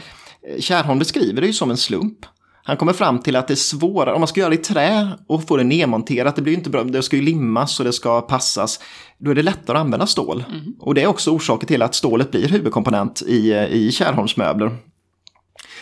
[0.59, 2.17] Kärrholm beskriver det ju som en slump.
[2.63, 5.09] Han kommer fram till att det är svårare, om man ska göra det i trä
[5.27, 7.93] och få det nedmonterat, det blir ju inte bra, det ska ju limmas och det
[7.93, 8.79] ska passas,
[9.17, 10.43] då är det lättare att använda stål.
[10.79, 14.77] Och det är också orsaken till att stålet bblir huvudkomponent i, i Kärrholms möbler.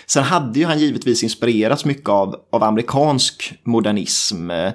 [0.08, 4.52] Sen hade ju han givetvis inspirerats mycket av, av amerikansk modernism.
[4.52, 4.72] Eh,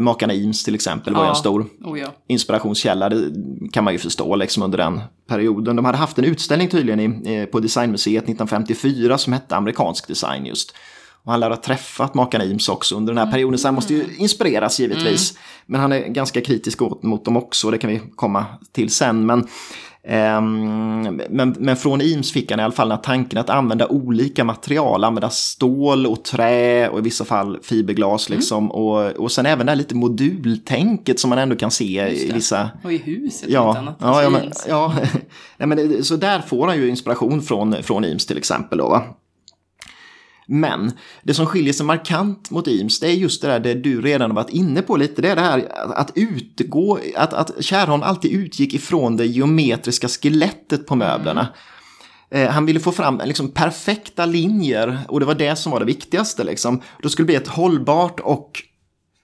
[0.00, 1.28] Makarna Eames till exempel var Ja.
[1.30, 2.06] en stor Oh, ja.
[2.28, 3.08] inspirationskälla.
[3.08, 3.30] Det
[3.72, 5.76] kan man ju förstå liksom under den perioden.
[5.76, 10.46] De hade haft en utställning tydligen i, eh, på Designmuseet 1954 som hette Amerikansk design
[10.46, 10.74] just.
[11.24, 13.94] Och han lär ha träffat makarna Eames också under den här perioden, så han måste
[13.94, 15.38] ju inspireras givetvis.
[15.66, 19.26] Men han är ganska kritisk mot dem också, det kan vi komma till sen.
[19.26, 19.46] Men
[21.28, 24.44] men, men från Eames fick han i alla fall den här tanken att använda olika
[24.44, 28.38] material, använda stål och trä och i vissa fall fiberglas mm.
[28.38, 28.72] liksom.
[28.72, 32.70] Och, och sen även det här lite modultänket som man ändå kan se i vissa...
[32.84, 33.96] Och i huset ja, annat.
[34.00, 34.94] Ja, ja, men, ja.
[35.56, 39.02] Nej, men så där får han ju inspiration från, från Eames till exempel då va.
[40.46, 44.00] Men det som skiljer sig markant mot Eames det är just det där det du
[44.00, 45.22] redan har varit inne på lite.
[45.22, 50.86] Det är det här att utgå, att, att Kärrholm alltid utgick ifrån det geometriska skelettet
[50.86, 51.48] på möblerna.
[52.30, 52.52] Mm.
[52.52, 56.44] Han ville få fram liksom, perfekta linjer och det var det som var det viktigaste.
[56.44, 56.82] Liksom.
[57.02, 58.62] Då skulle det bli ett hållbart och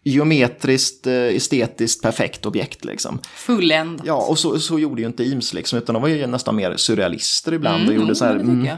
[0.04, 2.84] geometriskt, eh, estetiskt perfekt objekt.
[2.84, 3.18] Liksom.
[3.34, 4.06] Fulländat.
[4.06, 6.76] Ja, och så, så gjorde ju inte Eames, liksom, utan de var ju nästan mer
[6.76, 7.82] surrealister ibland.
[7.82, 8.68] Mm, och gjorde så här, mm,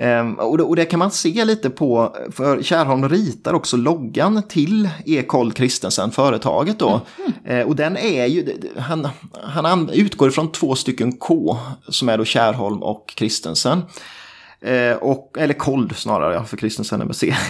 [0.00, 4.42] Um, och, det, och, det, kan man se lite på, för Kärrholm ritar också loggan
[4.48, 7.00] till Ekol Kristensen, företaget då.
[7.18, 7.60] Mm.
[7.60, 9.08] Uh, och den är ju, han,
[9.42, 11.56] han utgår ifrån två stycken K,
[11.88, 13.82] som är då Kärrholm och Kristensen.
[14.66, 17.34] Eh, och, eller Kold snarare, ja, för Kristensen är med C.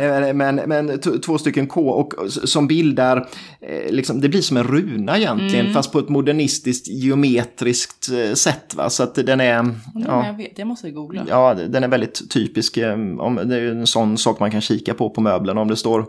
[0.00, 3.28] Eh, men, men två stycken K och, som bildar,
[3.60, 5.74] eh, liksom, det blir som en runa egentligen, mm.
[5.74, 8.74] fast på ett modernistiskt geometriskt eh, sätt.
[8.74, 8.90] Va?
[8.90, 9.58] Så att den är...
[9.58, 11.24] Mm, ja, jag, vet, jag måste googla.
[11.28, 12.76] Ja, den är väldigt typisk.
[12.76, 15.60] Eh, om, det är en sån sak man kan kika på på möblerna.
[15.60, 16.06] Om det står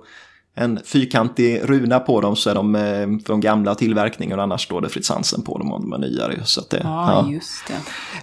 [0.56, 4.82] en fyrkantig runa på dem så är de eh, från gamla tillverkningen och annars står
[4.82, 6.46] det Fritz Hansen på dem och de är nyare.
[6.46, 7.74] Så det, ja, just det.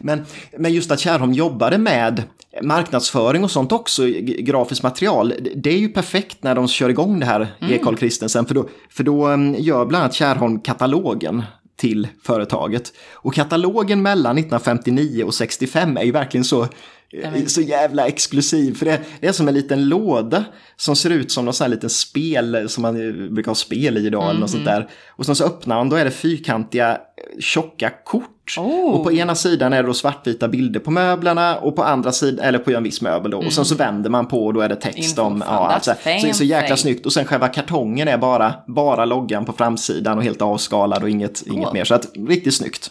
[0.00, 0.26] Men,
[0.58, 2.22] men just att Kärrholm jobbade med
[2.62, 4.06] marknadsföring och sånt också,
[4.38, 7.74] grafiskt material, det är ju perfekt när de kör igång det här mm.
[7.74, 7.78] E.
[7.84, 11.42] Karl Christensen, för då, för då mm, gör bland annat Kärrholm katalogen
[11.76, 12.92] till företaget.
[13.12, 16.66] Och katalogen mellan 1959 och 65 är ju verkligen så
[17.46, 18.74] så jävla exklusiv.
[18.74, 20.44] För det, det, är som en liten låda
[20.76, 22.94] som ser ut som någon sån här liten spel som man
[23.34, 24.22] brukar ha spel i idag.
[24.22, 24.30] Mm.
[24.30, 24.88] Eller något sånt där.
[25.08, 26.98] Och sen så öppnar man, då är det fyrkantiga
[27.40, 28.58] tjocka kort.
[28.58, 28.90] Oh.
[28.90, 32.44] Och på ena sidan är det då svartvita bilder på möblerna och på andra sidan,
[32.44, 33.36] eller på en viss möbel då.
[33.36, 33.46] Mm.
[33.46, 33.86] Och sen så mm.
[33.86, 36.32] vänder man på och då är det text Info om, ja, alltså, så det är
[36.32, 37.06] så jäkla snyggt.
[37.06, 41.44] Och sen själva kartongen är bara, bara loggan på framsidan och helt avskalad och inget,
[41.44, 41.56] cool.
[41.56, 41.84] inget mer.
[41.84, 42.90] Så att, riktigt snyggt.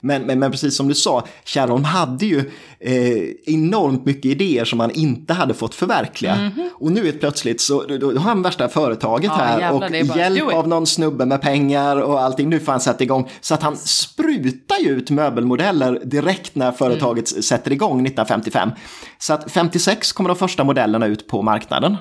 [0.00, 4.80] Men, men, men, precis som du sa, Kärrholm hade ju eh, enormt mycket idéer som
[4.80, 6.34] han inte hade fått förverkliga.
[6.34, 6.68] Mm -hmm.
[6.74, 10.16] Och nu helt plötsligt så då, då har han värsta företaget ja, här jävlar, och
[10.16, 12.48] hjälp av någon snubbe med pengar och allting.
[12.48, 13.30] Nu får han sätta igång.
[13.40, 17.42] Så att han sprutar ju ut möbelmodeller direkt när företaget mm.
[17.42, 18.70] sätter igång 1955.
[19.18, 21.96] Så att 56 kommer de första modellerna ut på marknaden.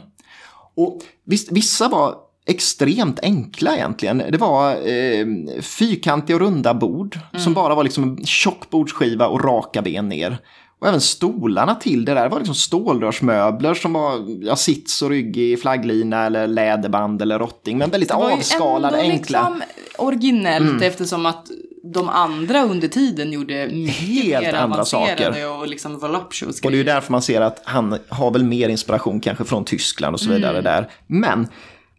[0.76, 2.16] Och visst, vissa var
[2.50, 4.24] extremt enkla egentligen.
[4.32, 5.26] Det var eh,
[5.62, 7.44] fyrkantiga och runda bord mm.
[7.44, 10.38] som bara var liksom en tjock bordsskiva och raka ben ner.
[10.80, 15.38] Och även stolarna till det där var liksom stålrörsmöbler som var ja, sits och rygg
[15.38, 17.78] i flagglina eller läderband eller rotting.
[17.78, 19.50] Men väldigt avskalade, enkla.
[19.50, 19.64] Liksom
[19.98, 20.84] originellt mm.
[20.84, 21.48] eftersom att
[21.84, 23.54] de andra under tiden gjorde
[23.88, 25.60] helt andra saker.
[25.60, 28.70] och liksom voluptuous Och det är ju därför man ser att han har väl mer
[28.70, 30.64] inspiration kanske från Tyskland och så vidare mm.
[30.64, 30.90] där.
[31.08, 31.48] Men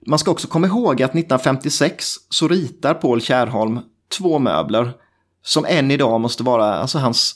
[0.06, 3.80] man ska också komma ihåg att 1956 så ritar Paul Kärholm
[4.18, 4.92] två möbler
[5.42, 7.34] som än idag måste vara alltså hans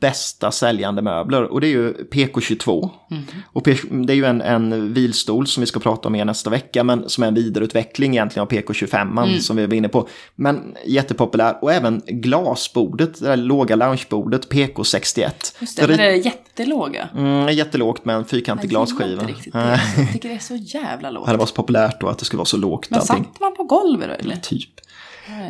[0.00, 2.90] bästa säljande möbler och det är ju PK22.
[3.10, 3.22] Mm.
[3.52, 6.84] Och det är ju en, en vilstol som vi ska prata om mer nästa vecka
[6.84, 9.40] men som är en vidareutveckling egentligen av PK25 mm.
[9.40, 10.08] som vi var inne på.
[10.34, 15.30] Men jättepopulär och även glasbordet, det där låga loungebordet PK61.
[15.60, 17.08] Just det, det, det är jättelåga.
[17.16, 19.28] Mm, jättelågt med en fyrkantig glasskiva.
[19.52, 21.28] Jag tycker det är så jävla lågt.
[21.32, 22.90] Det var så populärt då att det skulle vara så lågt.
[22.90, 23.24] Men allting.
[23.24, 24.36] satt man på golvet då eller?
[24.36, 24.70] Typ.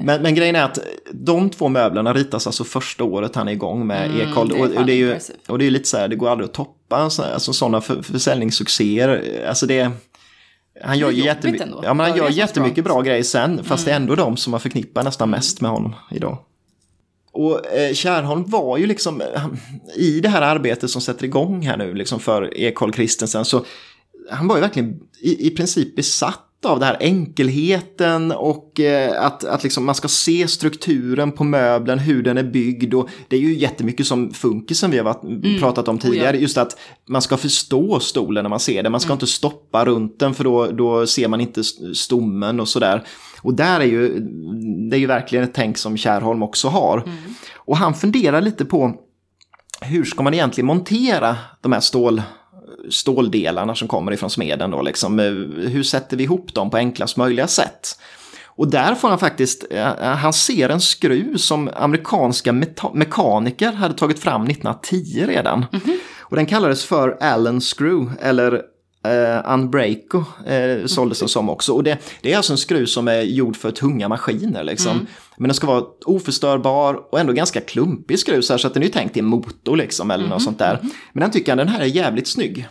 [0.03, 0.79] Men, men, grejen är att
[1.13, 4.53] de två möblerna ritas alltså första året han är igång med mm, Ekhold.
[4.53, 6.55] Och, och, det är ju, och det är lite så här, det går aldrig att
[6.55, 9.45] toppa alltså, sådana för, försäljningssuccéer.
[9.49, 9.91] Alltså det,
[10.85, 13.85] han gör, jättemy ja, men han gör jättemycket bra grejer sen, fast mm.
[13.85, 14.03] det är mm.
[14.03, 16.39] ändå de som man förknippar nästan mest med honom idag.
[17.33, 19.23] Och eh, Kärrholm var ju liksom,
[19.97, 23.65] i det här arbetet som sätter igång här nu, liksom för Ekholm Kristensen, så
[24.31, 29.45] han var ju verkligen i, i princip besatt av det här enkelheten och eh, att,
[29.45, 33.41] att liksom man ska se strukturen på möblen, hur den är byggd och det är
[33.41, 35.59] ju jättemycket som funkisen vi har varit, mm.
[35.59, 36.77] pratat om tidigare, just att
[37.09, 39.17] man ska förstå stolen när man ser den, man ska mm.
[39.17, 43.03] inte stoppa runt den för då, då ser man inte stommen och sådär.
[43.43, 44.19] Och där är ju,
[44.91, 46.99] det är ju verkligen ett tänk som Kärholm också har.
[46.99, 47.17] Mm.
[47.57, 48.95] Och han funderar lite på
[49.81, 52.23] hur ska man egentligen montera de här stål
[52.91, 55.21] ståldelarna som kommer ifrån smeden då liksom.
[55.21, 55.27] Eh,
[55.69, 57.99] hur sätter vi ihop dem på enklast möjliga sätt?
[58.55, 62.53] Och där får han faktiskt, eh, han ser en skruv som amerikanska
[62.95, 65.67] mekaniker hade tagit fram 1910 redan.
[65.73, 65.97] Mm -hmm.
[66.19, 68.63] Och den kallades för Allen Screw eller
[69.09, 71.73] Uh, Unbreako uh, såldes den som också.
[71.73, 74.65] Och det, det, är alltså en skruv som är gjord för tunga maskiner.
[74.65, 74.93] Liksom.
[74.93, 75.07] Mm.
[75.37, 78.83] Men den ska vara oförstörbar och ändå ganska klumpig skruv så, här, så att den
[78.83, 80.35] är tänkt i en motor liksom, eller mm.
[80.35, 80.79] något sånt där.
[81.13, 82.69] Men den tycker jag den här är jävligt snygg.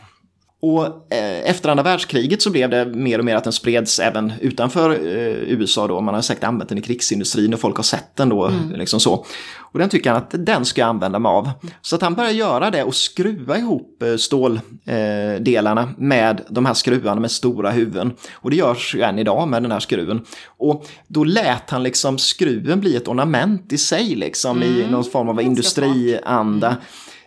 [0.61, 4.33] Och eh, efter andra världskriget så blev det mer och mer att den spreds även
[4.41, 6.01] utanför eh, USA då.
[6.01, 8.45] Man har säkert använt den i krigsindustrin och folk har sett den då.
[8.45, 8.71] Mm.
[8.71, 9.25] Liksom så.
[9.57, 11.49] Och den tycker han att den ska jag använda mig av.
[11.81, 17.21] Så att han börjar göra det och skruva ihop eh, ståldelarna med de här skruvarna
[17.21, 18.13] med stora huvuden.
[18.33, 20.25] Och det görs ju än idag med den här skruven.
[20.45, 24.79] Och då lät han liksom skruven bli ett ornament i sig liksom mm.
[24.79, 26.67] i någon form av industrianda.
[26.67, 26.81] Mm.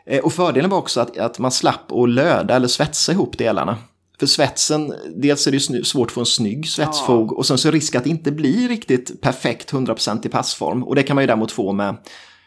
[0.07, 3.79] Eh, och fördelen var också att, att man slapp att löda eller svetsa ihop delarna.
[4.19, 7.37] För svetsen, dels är det svårt att få en snygg svetsfog ja.
[7.37, 10.85] och sen så är risk att det inte blir riktigt perfekt 100% i passform.
[10.85, 11.97] Och det kan man ju däremot få med,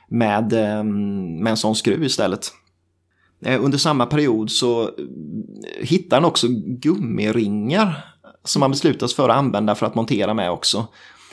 [0.09, 2.51] med, ehm, med en sån skruv istället.
[3.45, 4.89] Eh, under samma period så
[5.79, 8.05] hittar han också gummiringar
[8.43, 10.87] som man beslutas för att använda för att montera med också.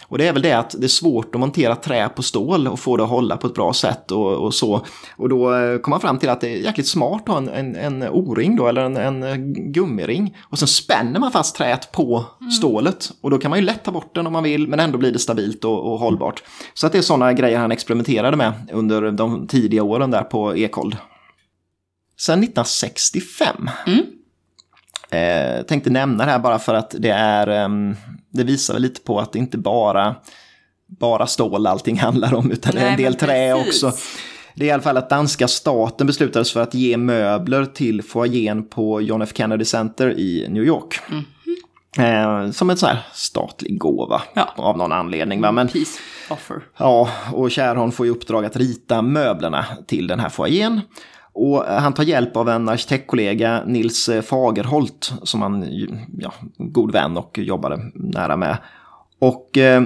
[0.08, 2.80] Och det är väl det att det är svårt att montera trä på stål och
[2.80, 4.86] få det att hålla på ett bra sätt och, och så.
[5.16, 7.48] Och då eh, kom man fram till att det är jäkligt smart att ha en,
[7.48, 10.36] en, en O-ring då, eller en, en gummiring.
[10.42, 12.50] Och sen spänner man fast träet på mm.
[12.50, 13.10] stålet.
[13.20, 15.12] Och då kan man ju lätt ta bort den om man vill, men ändå blir
[15.12, 16.42] det stabilt och, och hållbart.
[16.74, 20.56] Så att det är sådana grejer han experimenterade med under de tidiga åren där på
[20.56, 20.96] Ekold.
[22.20, 24.00] Sen 1965 mm.
[25.10, 27.68] Eh, tänkte nämna det här bara för att det är, eh,
[28.34, 30.14] det visar lite på att det inte bara,
[30.86, 33.92] bara stål allting handlar om, utan Nej, det är en del trä också.
[34.54, 38.68] Det är i alla fall att danska staten beslutades för att ge möbler till foajén
[38.68, 41.00] på John F Kennedy Center i New York.
[41.10, 41.24] Mm.
[41.98, 44.54] Eh, som en sån här statlig gåva ja.
[44.56, 45.40] av någon anledning.
[45.40, 45.52] Va?
[45.52, 45.98] Men, Peace
[46.30, 46.62] offer.
[46.76, 50.80] Ja, och Kärholm får i uppdrag att rita möblerna till den här foajén.
[51.34, 55.66] Och han tar hjälp av en arkitektkollega, Nils Fagerholt, som han
[56.18, 58.58] ja, god vän och jobbade nära med.
[59.18, 59.82] Och eh,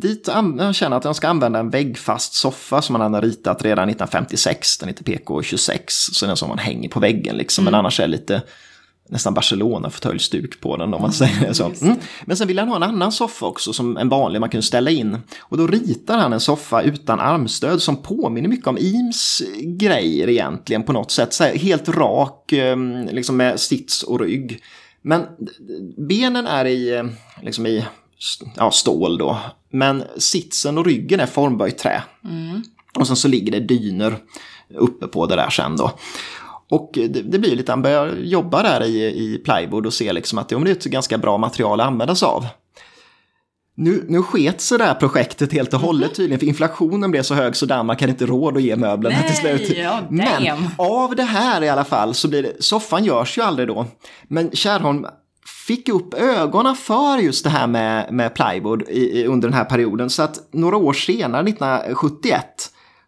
[0.00, 3.88] dit han känner att han ska använda en väggfast soffa som han hade ritat redan
[3.88, 4.78] 1956.
[4.78, 7.62] Den heter PK26, så den som man hänger på väggen liksom.
[7.62, 7.72] Mm.
[7.72, 8.42] Men annars är lite
[9.10, 11.72] nästan Barcelona-fåtöljdsstuk på den om man säger så.
[11.80, 11.96] Mm.
[12.24, 14.90] Men sen vill han ha en annan soffa också som en vanlig man kunde ställa
[14.90, 15.18] in.
[15.40, 20.82] Och då ritar han en soffa utan armstöd som påminner mycket om Eames grejer egentligen
[20.82, 21.32] på något sätt.
[21.32, 24.62] Så här, helt rak, ehm, liksom med sits och rygg.
[25.02, 25.26] Men
[26.08, 27.04] benen är i, eh,
[27.42, 27.84] liksom i
[28.56, 29.38] ja, stål då.
[29.70, 32.02] Men sitsen och ryggen är formböjt trä.
[32.24, 32.62] Mm.
[32.98, 34.16] Och sen så ligger det dyner
[34.74, 35.92] uppe på det där sen då.
[36.70, 40.38] Och det, det, blir lite, han börjar jobba där i, i plywood och ser liksom
[40.38, 42.46] att ja, det är ett ganska bra material att använda sig av.
[43.74, 47.34] Nu, nu sket sig det här projektet helt och hållet tydligen, för inflationen blev så
[47.34, 49.78] hög så Danmark hade inte råd att ge möblerna Nej, till slut.
[49.78, 53.68] Ja, men av det här i alla fall så blir det, soffan görs ju aldrig
[53.68, 53.86] då.
[54.28, 55.06] Men Kärrholm
[55.66, 60.10] fick upp ögonen för just det här med, med plywood i, under den här perioden.
[60.10, 62.44] Så att några år senare, 1971,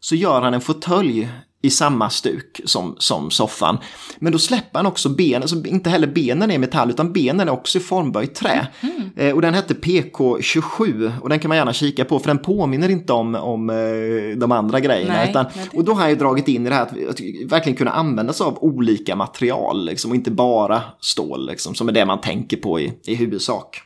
[0.00, 1.28] så gör han en fåtölj
[1.62, 3.78] i samma stuk som, som soffan.
[4.18, 7.52] Men då släpper han också benen, så inte heller benen är metall utan benen är
[7.52, 8.66] också i formböjt trä.
[8.80, 9.10] Mm.
[9.16, 12.88] Eh, och den hette PK27 och den kan man gärna kika på för den påminner
[12.88, 15.14] inte om, om eh, de andra grejerna.
[15.14, 17.76] Nej, utan, och då har han ju dragit in i det här att, att verkligen
[17.76, 22.04] kunna använda sig av olika material liksom, och inte bara stål liksom, som är det
[22.04, 23.82] man tänker på i, i huvudsak.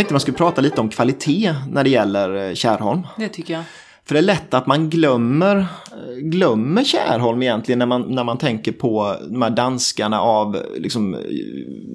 [0.00, 3.06] Tänkte man skulle prata lite om kvalitet när det gäller eh, Kärholm.
[3.16, 3.62] Det tycker jag.
[4.04, 8.38] För det är lätt att man glömmer, eh, glömmer Kärholm egentligen när man, när man
[8.38, 11.20] tänker på de här danskarna av liksom, eh,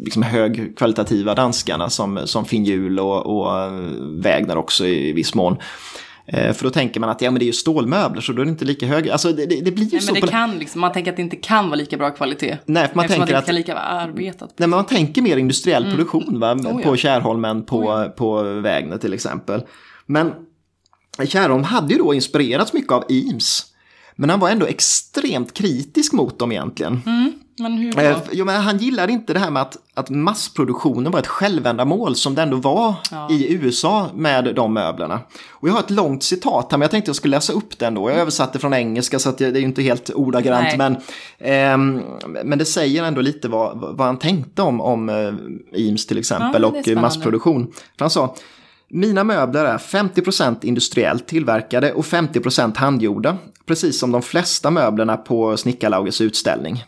[0.04, 3.72] liksom högkvalitativa danskarna som, som Finnhjul och, och
[4.24, 5.58] Wägner också i viss mån.
[6.27, 8.45] Eh, för då tänker man att ja, men det är ju stålmöbler så då är
[8.45, 9.09] det inte lika hög.
[9.09, 10.13] Alltså det, det, det blir ju nej, så.
[10.13, 12.57] Men det kan liksom, man tänker att det inte kan vara lika bra kvalitet.
[12.65, 14.49] Nej, för man tänker att det inte kan lika vara arbetat.
[14.57, 15.95] Nej, men man tänker mer industriell mm.
[15.95, 16.53] produktion va?
[16.53, 16.97] Oh, på ja.
[16.97, 18.09] Kärholmen på, oh, ja.
[18.09, 19.63] på Vägnet till exempel.
[20.05, 20.31] Men
[21.27, 23.65] Kärholm hade ju då inspirerats mycket av Eames.
[24.15, 27.01] Men han var ändå extremt kritisk mot dem egentligen.
[27.05, 27.35] Mm.
[27.60, 28.02] Men hur då?
[28.02, 32.15] Eh, jo, men han gillade inte det här med att, att massproduktionen var ett självändamål
[32.15, 33.32] som det ändå var ja.
[33.32, 35.20] i USA med de möblerna.
[35.50, 37.86] Och jag har ett långt citat här, men jag tänkte jag skulle läsa upp det
[37.86, 38.10] ändå.
[38.10, 40.96] Jag översatte från engelska så att det är ju inte helt ordagrant, men,
[41.38, 42.02] eh,
[42.44, 46.62] men det säger ändå lite vad, vad han tänkte om, om eh, Eames till exempel
[46.62, 47.72] ja, och massproduktion.
[47.98, 48.36] För han sa
[48.88, 55.58] Mina möbler är 50% industriellt tillverkade och 50% handgjorda, precis som de flesta möblerna på
[55.58, 56.84] Snickarlaugets utställning.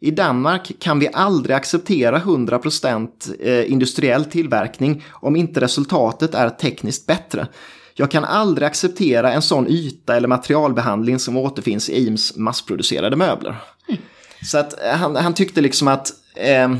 [0.00, 3.08] I Danmark kan vi aldrig acceptera 100%
[3.40, 7.46] eh, industriell tillverkning om inte resultatet är tekniskt bättre.
[7.94, 13.56] Jag kan aldrig acceptera en sån yta eller materialbehandling som återfinns i Eames massproducerade möbler.
[13.88, 14.00] Mm.
[14.44, 16.74] Så att eh, han, han tyckte liksom att eh,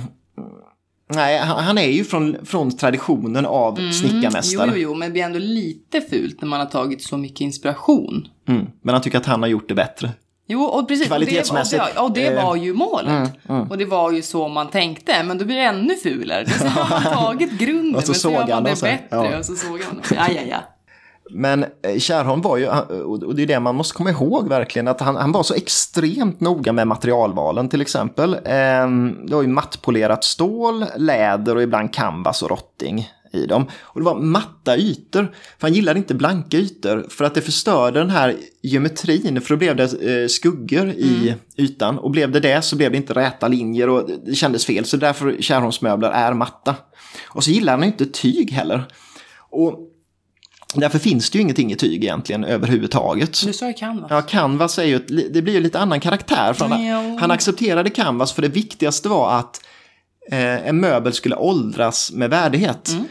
[1.15, 4.67] Nej, han, är ju från, från traditionen av mm, snickarmästare.
[4.67, 7.41] Jo, jo, jo, men det blir ändå lite fult när man har tagit så mycket
[7.41, 8.29] inspiration.
[8.49, 10.11] Mm, men han tycker att han har gjort det bättre.
[10.51, 11.07] Jo, och precis.
[11.07, 11.83] Kvalitetsmässigt.
[11.83, 13.09] Och det, och det, var ju målet.
[13.09, 13.71] Mm, mm.
[13.71, 15.23] Och det var ju så man tänkte.
[15.23, 16.47] Men då blir det ännu fulare.
[16.49, 19.07] så har man tagit grunden, och så men så gör man det bättre.
[19.11, 19.39] Ja.
[19.39, 20.59] Och så såg han ja, ja, ja.
[21.31, 25.01] Men eh, Kärrholm var ju, och det är det man måste komma ihåg verkligen, att
[25.01, 28.39] han, han var så extremt noga med materialvalen till exempel.
[28.45, 33.67] Ehm, det var ju mattpolerat stål, läder och ibland canvas och rotting i dem.
[33.81, 37.99] Och det var matta ytor, för han gillade inte blanka ytor för att det förstörde
[37.99, 41.39] den här geometrin, för då blev det eh, skuggor i mm.
[41.57, 41.99] ytan.
[41.99, 44.97] Och blev det det så blev det inte räta linjer och det kändes fel, så
[44.97, 46.77] därför Kärrholmsmöbler är matta.
[47.27, 48.85] Och så gillar han inte tyg heller.
[49.51, 49.79] Och
[50.75, 53.47] Därför finns det ju ingenting i tyg egentligen överhuvudtaget.
[53.47, 54.11] Du sa ju canvas.
[54.11, 56.53] Ja, canvas är ju ett, det blir ju lite annan karaktär.
[56.53, 59.61] För han, han accepterade canvas för det viktigaste var att
[60.31, 62.89] eh, en möbel skulle åldras med värdighet.
[62.89, 63.05] Mm.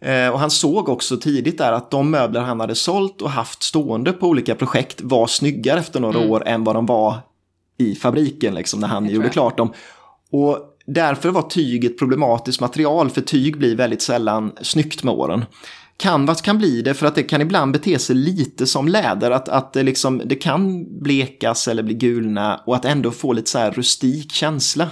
[0.00, 3.62] Eh, och han såg också tidigt där att de möbler han hade sålt och haft
[3.62, 6.30] stående på olika projekt var snyggare efter några mm.
[6.30, 7.18] år än vad de var
[7.78, 9.72] i fabriken liksom, när han gjorde klart dem.
[10.30, 15.44] Och därför var tyg ett problematiskt material för tyg blir väldigt sällan snyggt med åren.
[15.96, 19.30] Canvas kan bli det för att det kan ibland bete sig lite som läder.
[19.30, 23.50] Att, att det, liksom, det kan blekas eller bli gulna och att ändå få lite
[23.50, 24.88] så här rustik känsla.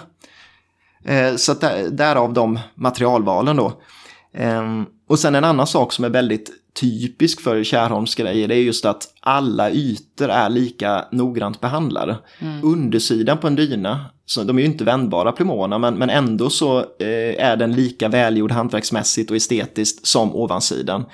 [1.04, 3.72] Eh, så att där, därav de materialvalen då.
[4.34, 8.62] Eh, och sen en annan sak som är väldigt typisk för Kärholms grejer det är
[8.62, 12.18] just att alla ytor är lika noggrant behandlade.
[12.38, 12.64] Mm.
[12.64, 16.78] Undersidan på en dyna, så de är ju inte vändbara plymonerna men, men ändå så
[16.78, 21.04] eh, är den lika välgjord hantverksmässigt och estetiskt som ovansidan.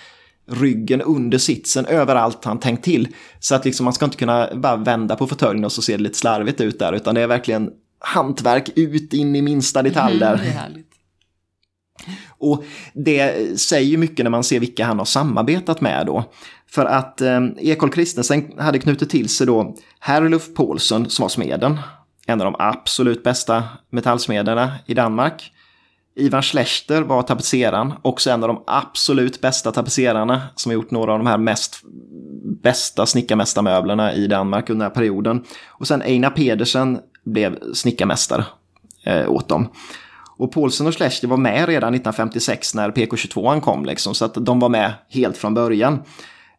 [0.49, 3.09] Ryggen under sitsen, överallt han tänkt till.
[3.40, 6.03] Så att liksom man ska inte kunna bara vända på fåtöljen och så ser det
[6.03, 10.35] lite slarvigt ut där utan det är verkligen hantverk ut in i minsta detalj där.
[10.35, 10.83] Mm,
[12.39, 16.25] och det säger mycket när man ser vilka han har samarbetat med då.
[16.71, 21.79] För att eh, Ekol Kristensen hade knutit till sig då Herluf Paulsen som var smeden.
[22.27, 25.53] En av de absolut bästa metallsmederna i Danmark.
[26.19, 31.13] Ivan Schlechter var tapetseraren, också en av de absolut bästa tapetserarna som har gjort några
[31.13, 31.81] av de här mest
[32.63, 35.45] bästa snickarmästarmöblerna i Danmark under den här perioden.
[35.67, 38.45] Och sen Einar Pedersen blev snickarmästare
[39.05, 39.69] eh, åt dem.
[40.39, 44.61] Och Paulsen och Schlechter var med redan 1956 när PK22 kom, liksom, så att de
[44.61, 46.03] var med helt från början.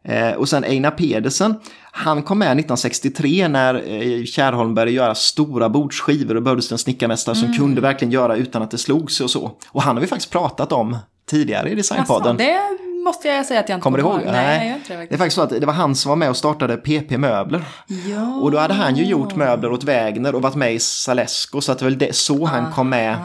[0.04, 1.54] Eh, och sen Einar Pedersen,
[1.92, 7.36] han kom med 1963 när eh, Kärrholm började göra stora bordsskivor och behövdes en snickarmästare
[7.36, 7.46] mm.
[7.46, 9.52] som kunde verkligen göra utan att det slog sig och så.
[9.68, 12.30] Och han har vi faktiskt pratat om tidigare i Designpodden.
[12.30, 14.20] Alltså, det måste jag säga att jag inte kommer ihåg.
[14.24, 16.36] Nej, Nej det, det är faktiskt så att det var han som var med och
[16.36, 17.64] startade PP Möbler.
[17.86, 18.34] Ja.
[18.42, 21.72] Och då hade han ju gjort möbler åt Wägner och varit med i Salesco så
[21.72, 23.16] att det var det så han kom med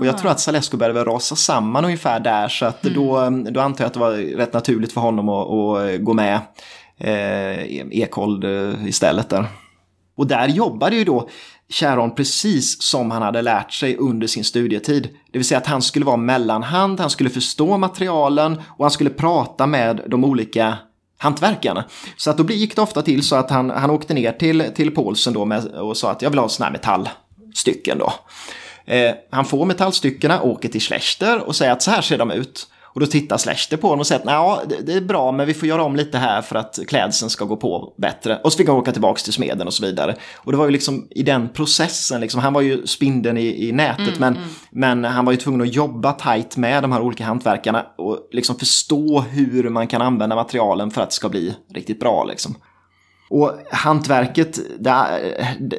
[0.00, 2.94] och jag tror att Salesco började rasa samman ungefär där så att mm.
[2.94, 6.40] då, då antar jag att det var rätt naturligt för honom att, att gå med
[6.98, 9.46] eh, Ekhold eh, istället där.
[10.16, 11.28] Och där jobbade ju då
[11.72, 15.08] Charon precis som han hade lärt sig under sin studietid.
[15.32, 19.10] Det vill säga att han skulle vara mellanhand, han skulle förstå materialen och han skulle
[19.10, 20.78] prata med de olika
[21.18, 21.84] hantverkarna.
[22.16, 24.94] Så att då gick det ofta till så att han, han åkte ner till, till
[24.94, 28.12] Paulsen då med, och sa att jag vill ha sådana här metallstycken då.
[28.84, 32.66] Eh, han får metallstyckena, åker till Schlechter och säger att så här ser de ut.
[32.94, 35.54] Och då tittar Schlechter på honom och säger att ja, det är bra men vi
[35.54, 38.40] får göra om lite här för att klädseln ska gå på bättre.
[38.44, 40.16] Och så fick han åka tillbaka till smeden och så vidare.
[40.36, 43.72] Och det var ju liksom i den processen, liksom, han var ju spindeln i, i
[43.72, 44.48] nätet mm, men, mm.
[44.70, 48.56] men han var ju tvungen att jobba tajt med de här olika hantverkarna och liksom
[48.56, 52.24] förstå hur man kan använda materialen för att det ska bli riktigt bra.
[52.24, 52.54] Liksom.
[53.32, 54.58] Och hantverket,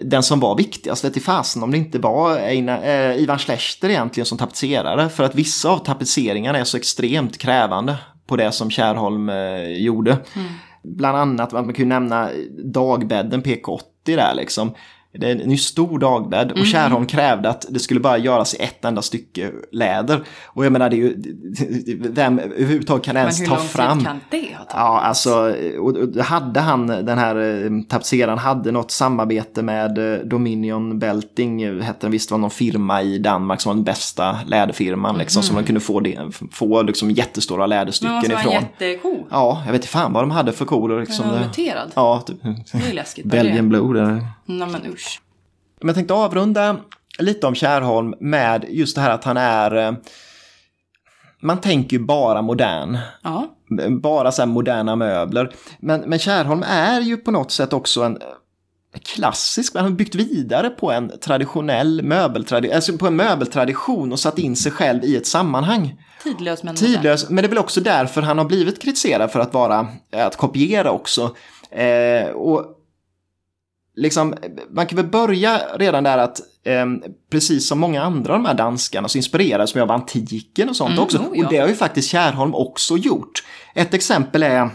[0.01, 4.26] den som var viktigast vet i fasen om det inte var eh, Ivan Schlechter egentligen
[4.26, 5.10] som tapetserare.
[5.10, 7.97] För att vissa av tapetseringarna är så extremt krävande
[8.28, 10.12] på det som Kärholm eh, gjorde.
[10.12, 10.47] Mm.
[10.84, 12.30] Bland annat, man kan ju nämna
[12.64, 14.72] dagbädden PK80 där liksom.
[15.20, 18.86] Det är en stor dagbädd och Kärrholm krävde att det skulle bara göras i ett
[18.86, 20.24] enda stycke läder.
[20.45, 21.16] Och jag menar, det är ju,
[22.09, 23.97] vem överhuvudtaget kan Men ens hur ta lång fram...
[23.97, 24.68] tid kan det ha tagit?
[24.74, 30.99] Ja, alltså, och hade han, den här eh, tapetseraren, hade något samarbete med eh, Dominion
[30.99, 35.43] Belting, hette den visst, var någon firma i Danmark som var den bästa läderfirman, liksom,
[35.43, 36.18] som man kunde få, det,
[36.51, 38.53] få liksom jättestora Men läderstycken måste vara ifrån.
[38.53, 39.24] jättecool.
[39.32, 40.64] Ja, jag vet inte fan vad de hade för.
[40.64, 41.91] Är Liksom, det- muterad?
[41.95, 42.38] ja, typ,
[42.72, 43.26] Det är läskigt.
[43.26, 43.70] Belgian?
[43.70, 44.22] Blue.
[44.45, 45.21] Nej men usch.
[45.79, 46.77] Men jag tänkte avrunda
[47.19, 49.75] lite om Kärrholm med just det här att han är...
[49.75, 49.93] eh,
[51.41, 52.97] Man tänker ju bara modern.
[53.23, 53.47] Ja.
[54.01, 55.53] Bara så här moderna möbler.
[55.79, 58.17] Men, men Kärrholm är ju på något sätt också en
[59.01, 64.39] klassisk, han har byggt vidare på en traditionell möbeltradition, alltså på en möbeltradition och satt
[64.39, 66.01] in sig själv i ett sammanhang.
[66.23, 66.75] Tidlös men.
[66.75, 70.37] Tidlös, men det är väl också därför han har blivit kritiserad för att vara, att
[70.37, 71.35] kopiera också.
[71.71, 72.65] Eh, och
[73.95, 74.35] liksom,
[74.69, 76.85] man kan väl börja redan där att eh,
[77.31, 80.91] precis som många andra av de här danskarna så inspirerades man av antiken och sånt
[80.91, 81.17] Mm, också.
[81.17, 81.45] oh ja.
[81.45, 83.43] Och det har ju faktiskt Kärrholm också gjort.
[83.75, 84.69] Ett exempel är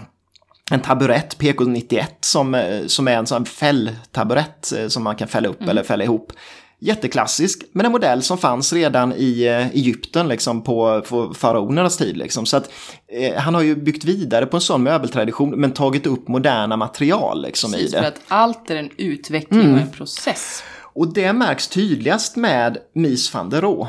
[0.71, 5.49] en taburett, PK91, som, eh, som är en sån fälltaburett eh, som man kan fälla
[5.49, 6.33] upp eller fälla ihop.
[6.81, 12.17] Jätteklassisk, men en modell som fanns redan i eh, Egypten liksom på, på faraonernas tid.
[12.17, 12.47] Liksom.
[12.47, 12.71] Så att,
[13.13, 17.43] eh, han har ju byggt vidare på en sån möbeltradition men tagit upp moderna material
[17.43, 17.99] liksom, i Precis, det.
[17.99, 19.75] för att allt är en utveckling Mm.
[19.75, 20.63] och en process.
[20.95, 23.89] Och det märks tydligast med Mies van der Rohe.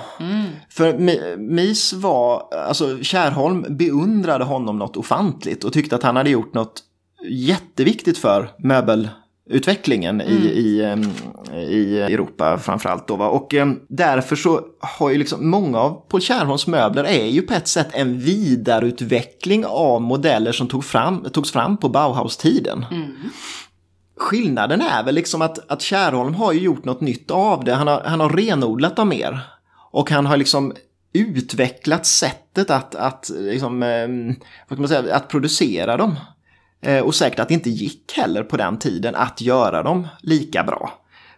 [0.70, 6.30] För Mi- Mies var, alltså Kärrholm beundrade honom något ofantligt och tyckte att han hade
[6.30, 6.84] gjort något
[7.30, 8.52] jätteviktigt för
[9.50, 11.04] möbelutvecklingen i, i, em,
[11.54, 13.08] i Europa framförallt.
[13.08, 13.30] Då, va?
[13.30, 13.56] Och
[13.88, 17.88] därför så har ju liksom många av Paul Kärrholms möbler är ju på ett sätt
[17.92, 22.86] en vidareutveckling av modeller som tog fram, togs fram på Bauhaus-tiden.
[24.18, 27.74] Skillnaden är väl liksom att, att Kärrholm har ju gjort något nytt av det.
[27.74, 29.40] Han har, han har renodlat dem mer.
[29.92, 30.74] Och han har liksom
[31.14, 33.80] utvecklat sättet att, att, liksom,
[34.68, 36.16] vad ska man säga, att producera dem.
[36.82, 40.64] Eh, och säkert att det inte gick heller på den tiden att göra dem lika
[40.64, 40.94] bra.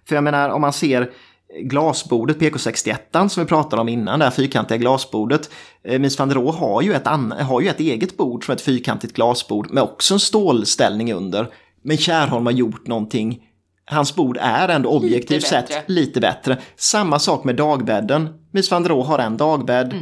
[0.08, 1.12] För jag menar om man ser
[1.60, 5.50] glasbordet PK61 som vi pratade om innan, det här fyrkantiga glasbordet.
[5.84, 7.08] Eh, Mies van der Rohe har ju, ett
[7.40, 11.48] har ju ett eget bord som ett fyrkantigt glasbord med också en stålställning under.
[11.84, 13.40] Men Kärrholm har gjort någonting,
[13.86, 16.58] hans bord är ändå objektivt sett lite bättre.
[16.76, 18.30] Samma sak med dagbädden.
[18.52, 19.94] Mies van der Rohe har en dagbädd,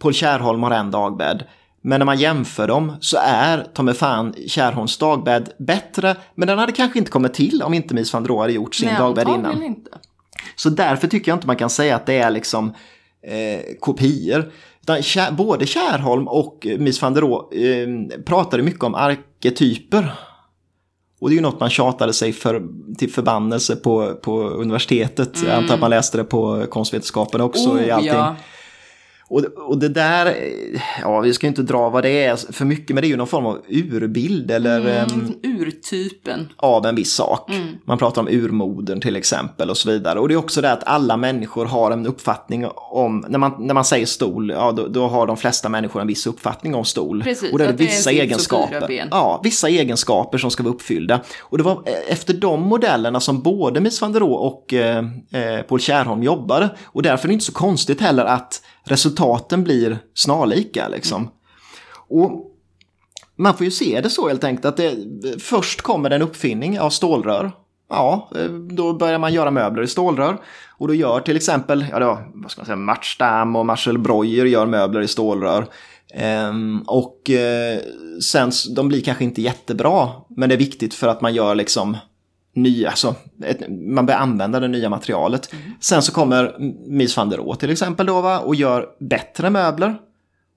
[0.00, 1.44] Paul Kärrholm har en dagbädd.
[1.86, 6.16] Men när man jämför dem så är ta mig fan Kärrholms dagbädd bättre.
[6.34, 8.88] Men den hade kanske inte kommit till om inte Mies van Rohe hade gjort sin
[8.88, 9.62] Nej, dagbädd innan.
[9.62, 9.90] inte.
[10.56, 12.74] Så därför tycker jag inte man kan säga att det är liksom
[13.26, 14.52] eh, kopior.
[14.82, 20.12] Utan både Kärrholm och Mies van der eh, pratade mycket om arketyper.
[21.20, 22.62] Och det är ju något man tjatade sig för,
[22.98, 25.42] till förbannelse på, på universitetet.
[25.46, 28.10] Jag antar att man läste det på konstvetenskapen också i allting.
[28.10, 28.22] Mm.
[28.22, 28.36] Oh, ja.
[29.28, 32.64] Och, och det där, eh, ja vi ska ju inte dra vad det är för
[32.64, 36.48] mycket, men det är ju någon form av urbild eller ehm, Mm, urtypen.
[36.56, 37.50] av en viss sak.
[37.84, 40.18] Man pratar om urmodern till exempel och så vidare.
[40.20, 43.74] Och det är också det att alla människor har en uppfattning om, när man, när
[43.74, 47.22] man säger stol, ja då, då har de flesta människor en viss uppfattning om stol.
[47.22, 49.08] Precis, och det är det är vissa sits och egenskaper.
[49.10, 51.20] Ja, vissa egenskaper som ska vara uppfyllda.
[51.40, 54.98] Och det var eh, efter de modellerna som både Mies van der Rohe och eh,
[55.32, 56.68] eh, Paul Kärrholm jobbade.
[56.84, 61.30] Och därför är det inte så konstigt heller att resultaten blir snarlika liksom.
[62.08, 62.50] Och
[63.36, 64.96] man får ju se det så helt enkelt att det,
[65.42, 67.52] först kommer en uppfinning av stålrör.
[67.90, 70.38] Ja, eh, då börjar man göra möbler i stålrör.
[70.78, 74.44] Och då gör till exempel, ja då, vad ska man säga, Martstam och Marcel Breuer
[74.44, 75.66] gör möbler i stålrör.
[76.14, 77.78] Ehm, och eh,
[78.22, 81.96] sen, de blir kanske inte jättebra, men det är viktigt för att man gör liksom
[82.54, 85.54] nya, alltså, ett, man börjar använda det nya materialet.
[85.80, 86.56] Sen så kommer
[86.88, 89.96] Mies van der Rohe till exempel då va, och gör bättre möbler.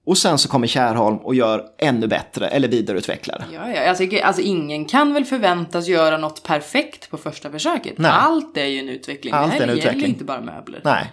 [0.06, 3.44] Och sen så kommer Kärrholm och gör ännu bättre eller vidareutvecklar.
[3.54, 3.88] Ja, ja.
[3.88, 7.98] Alltså, alltså ingen kan väl förväntas göra något perfekt på första försöket.
[7.98, 8.10] Nej.
[8.14, 9.34] Allt är ju en utveckling.
[9.34, 10.06] Allt det är här en gäller utveckling.
[10.06, 10.80] inte bara möbler.
[10.84, 11.12] Nej,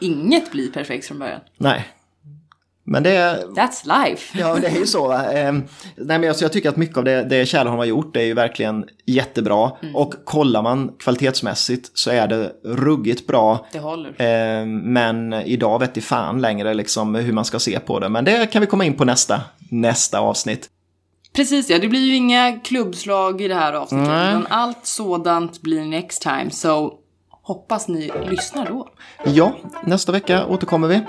[0.00, 1.40] Inget blir perfekt från början.
[1.56, 1.88] nej.
[2.84, 4.38] Men det är, That's life.
[4.38, 5.12] ja, det är ju så.
[5.12, 5.62] Ehm,
[5.96, 8.34] nej, men alltså, jag tycker att mycket av det, det Kärrholm har gjort är ju
[8.34, 9.72] verkligen jättebra.
[9.94, 13.66] Och kollar man kvalitetsmässigt så är det ruggigt bra.
[13.72, 14.14] Det håller.
[14.18, 18.08] Ehm, men idag vet i fan längre liksom hur man ska se på det.
[18.08, 20.68] Men det kan vi komma in på nästa, nästa avsnitt.
[21.36, 24.08] Precis ja, det blir ju inga klubbslag i det här avsnittet.
[24.08, 24.30] Nej.
[24.30, 26.50] Utan allt sådant blir next time.
[26.50, 26.94] Så
[27.54, 28.88] hoppas ni lyssnar då.
[29.24, 29.52] Ja,
[29.84, 31.00] nästa vecka återkommer vi.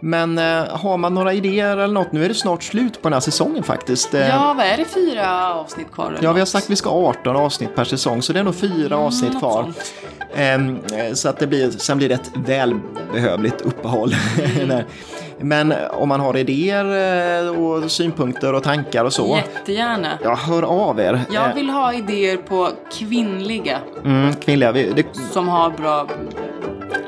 [0.00, 3.12] Men eh, har man några idéer eller något, nu är det snart slut på den
[3.12, 4.14] här säsongen faktiskt.
[4.14, 4.84] Eh, Ja, vad är det?
[4.84, 6.12] Fyra avsnitt kvar?
[6.12, 6.48] Ja, vi har något?
[6.48, 9.30] sagt att vi ska ha 18 avsnitt per säsong, så det är nog fyra avsnitt
[9.30, 9.72] Mm, något kvar.
[10.34, 14.14] Ehm, eh, så att det blir, sen blir det ett välbehövligt uppehåll.
[14.60, 14.82] Mm.
[15.42, 16.84] Men om man har idéer
[17.46, 20.08] eh, och synpunkter och tankar och så, Jättegärna.
[20.24, 21.20] ja, hör av er.
[21.32, 26.06] Jag Eh, vill ha idéer på kvinnliga Mm, kvinnliga, vi, det, som har bra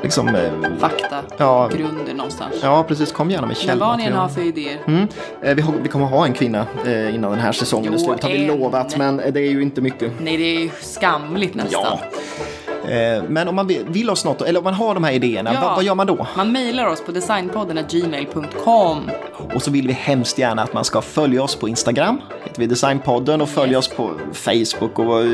[0.02, 1.68] liksom, eh, fakta, Ja.
[1.76, 2.54] grunder någonstans.
[2.62, 4.54] ja precis, kom gärna med Men vad ni än har källmaterial.
[4.54, 4.78] för idéer.
[4.86, 5.56] Mm.
[5.56, 8.30] Vi, har, vi kommer ha en kvinna innan den här säsongen är Jo, slut, har
[8.30, 8.46] vi en.
[8.58, 10.12] lovat, men det är ju inte mycket.
[10.20, 11.82] Nej, det är ju skamligt nästan.
[11.82, 11.98] Ja.
[12.88, 15.60] Eh, Men om man vill, oss något, eller om man har de här idéerna, Ja.
[15.62, 16.26] vad, vad gör man då?
[16.36, 19.10] Man mejlar oss på designpodden.gmail.com.
[19.54, 22.66] Och så vill vi hemskt gärna att man ska följa oss på Instagram, heter vi
[22.66, 25.26] Designpodden, och följa oss på Facebook och eh,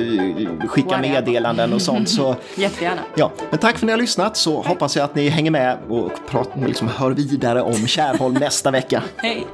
[0.68, 0.98] skicka Whatever.
[1.14, 2.08] meddelanden och sånt.
[2.08, 3.00] Så, Jättegärna.
[3.14, 3.30] ja.
[3.50, 6.10] Men tack för att ni har lyssnat, så hoppas jag att ni hänger med och
[6.30, 9.02] pratar, liksom, hör vidare om Kärholm nästa vecka.
[9.16, 9.46] Hej!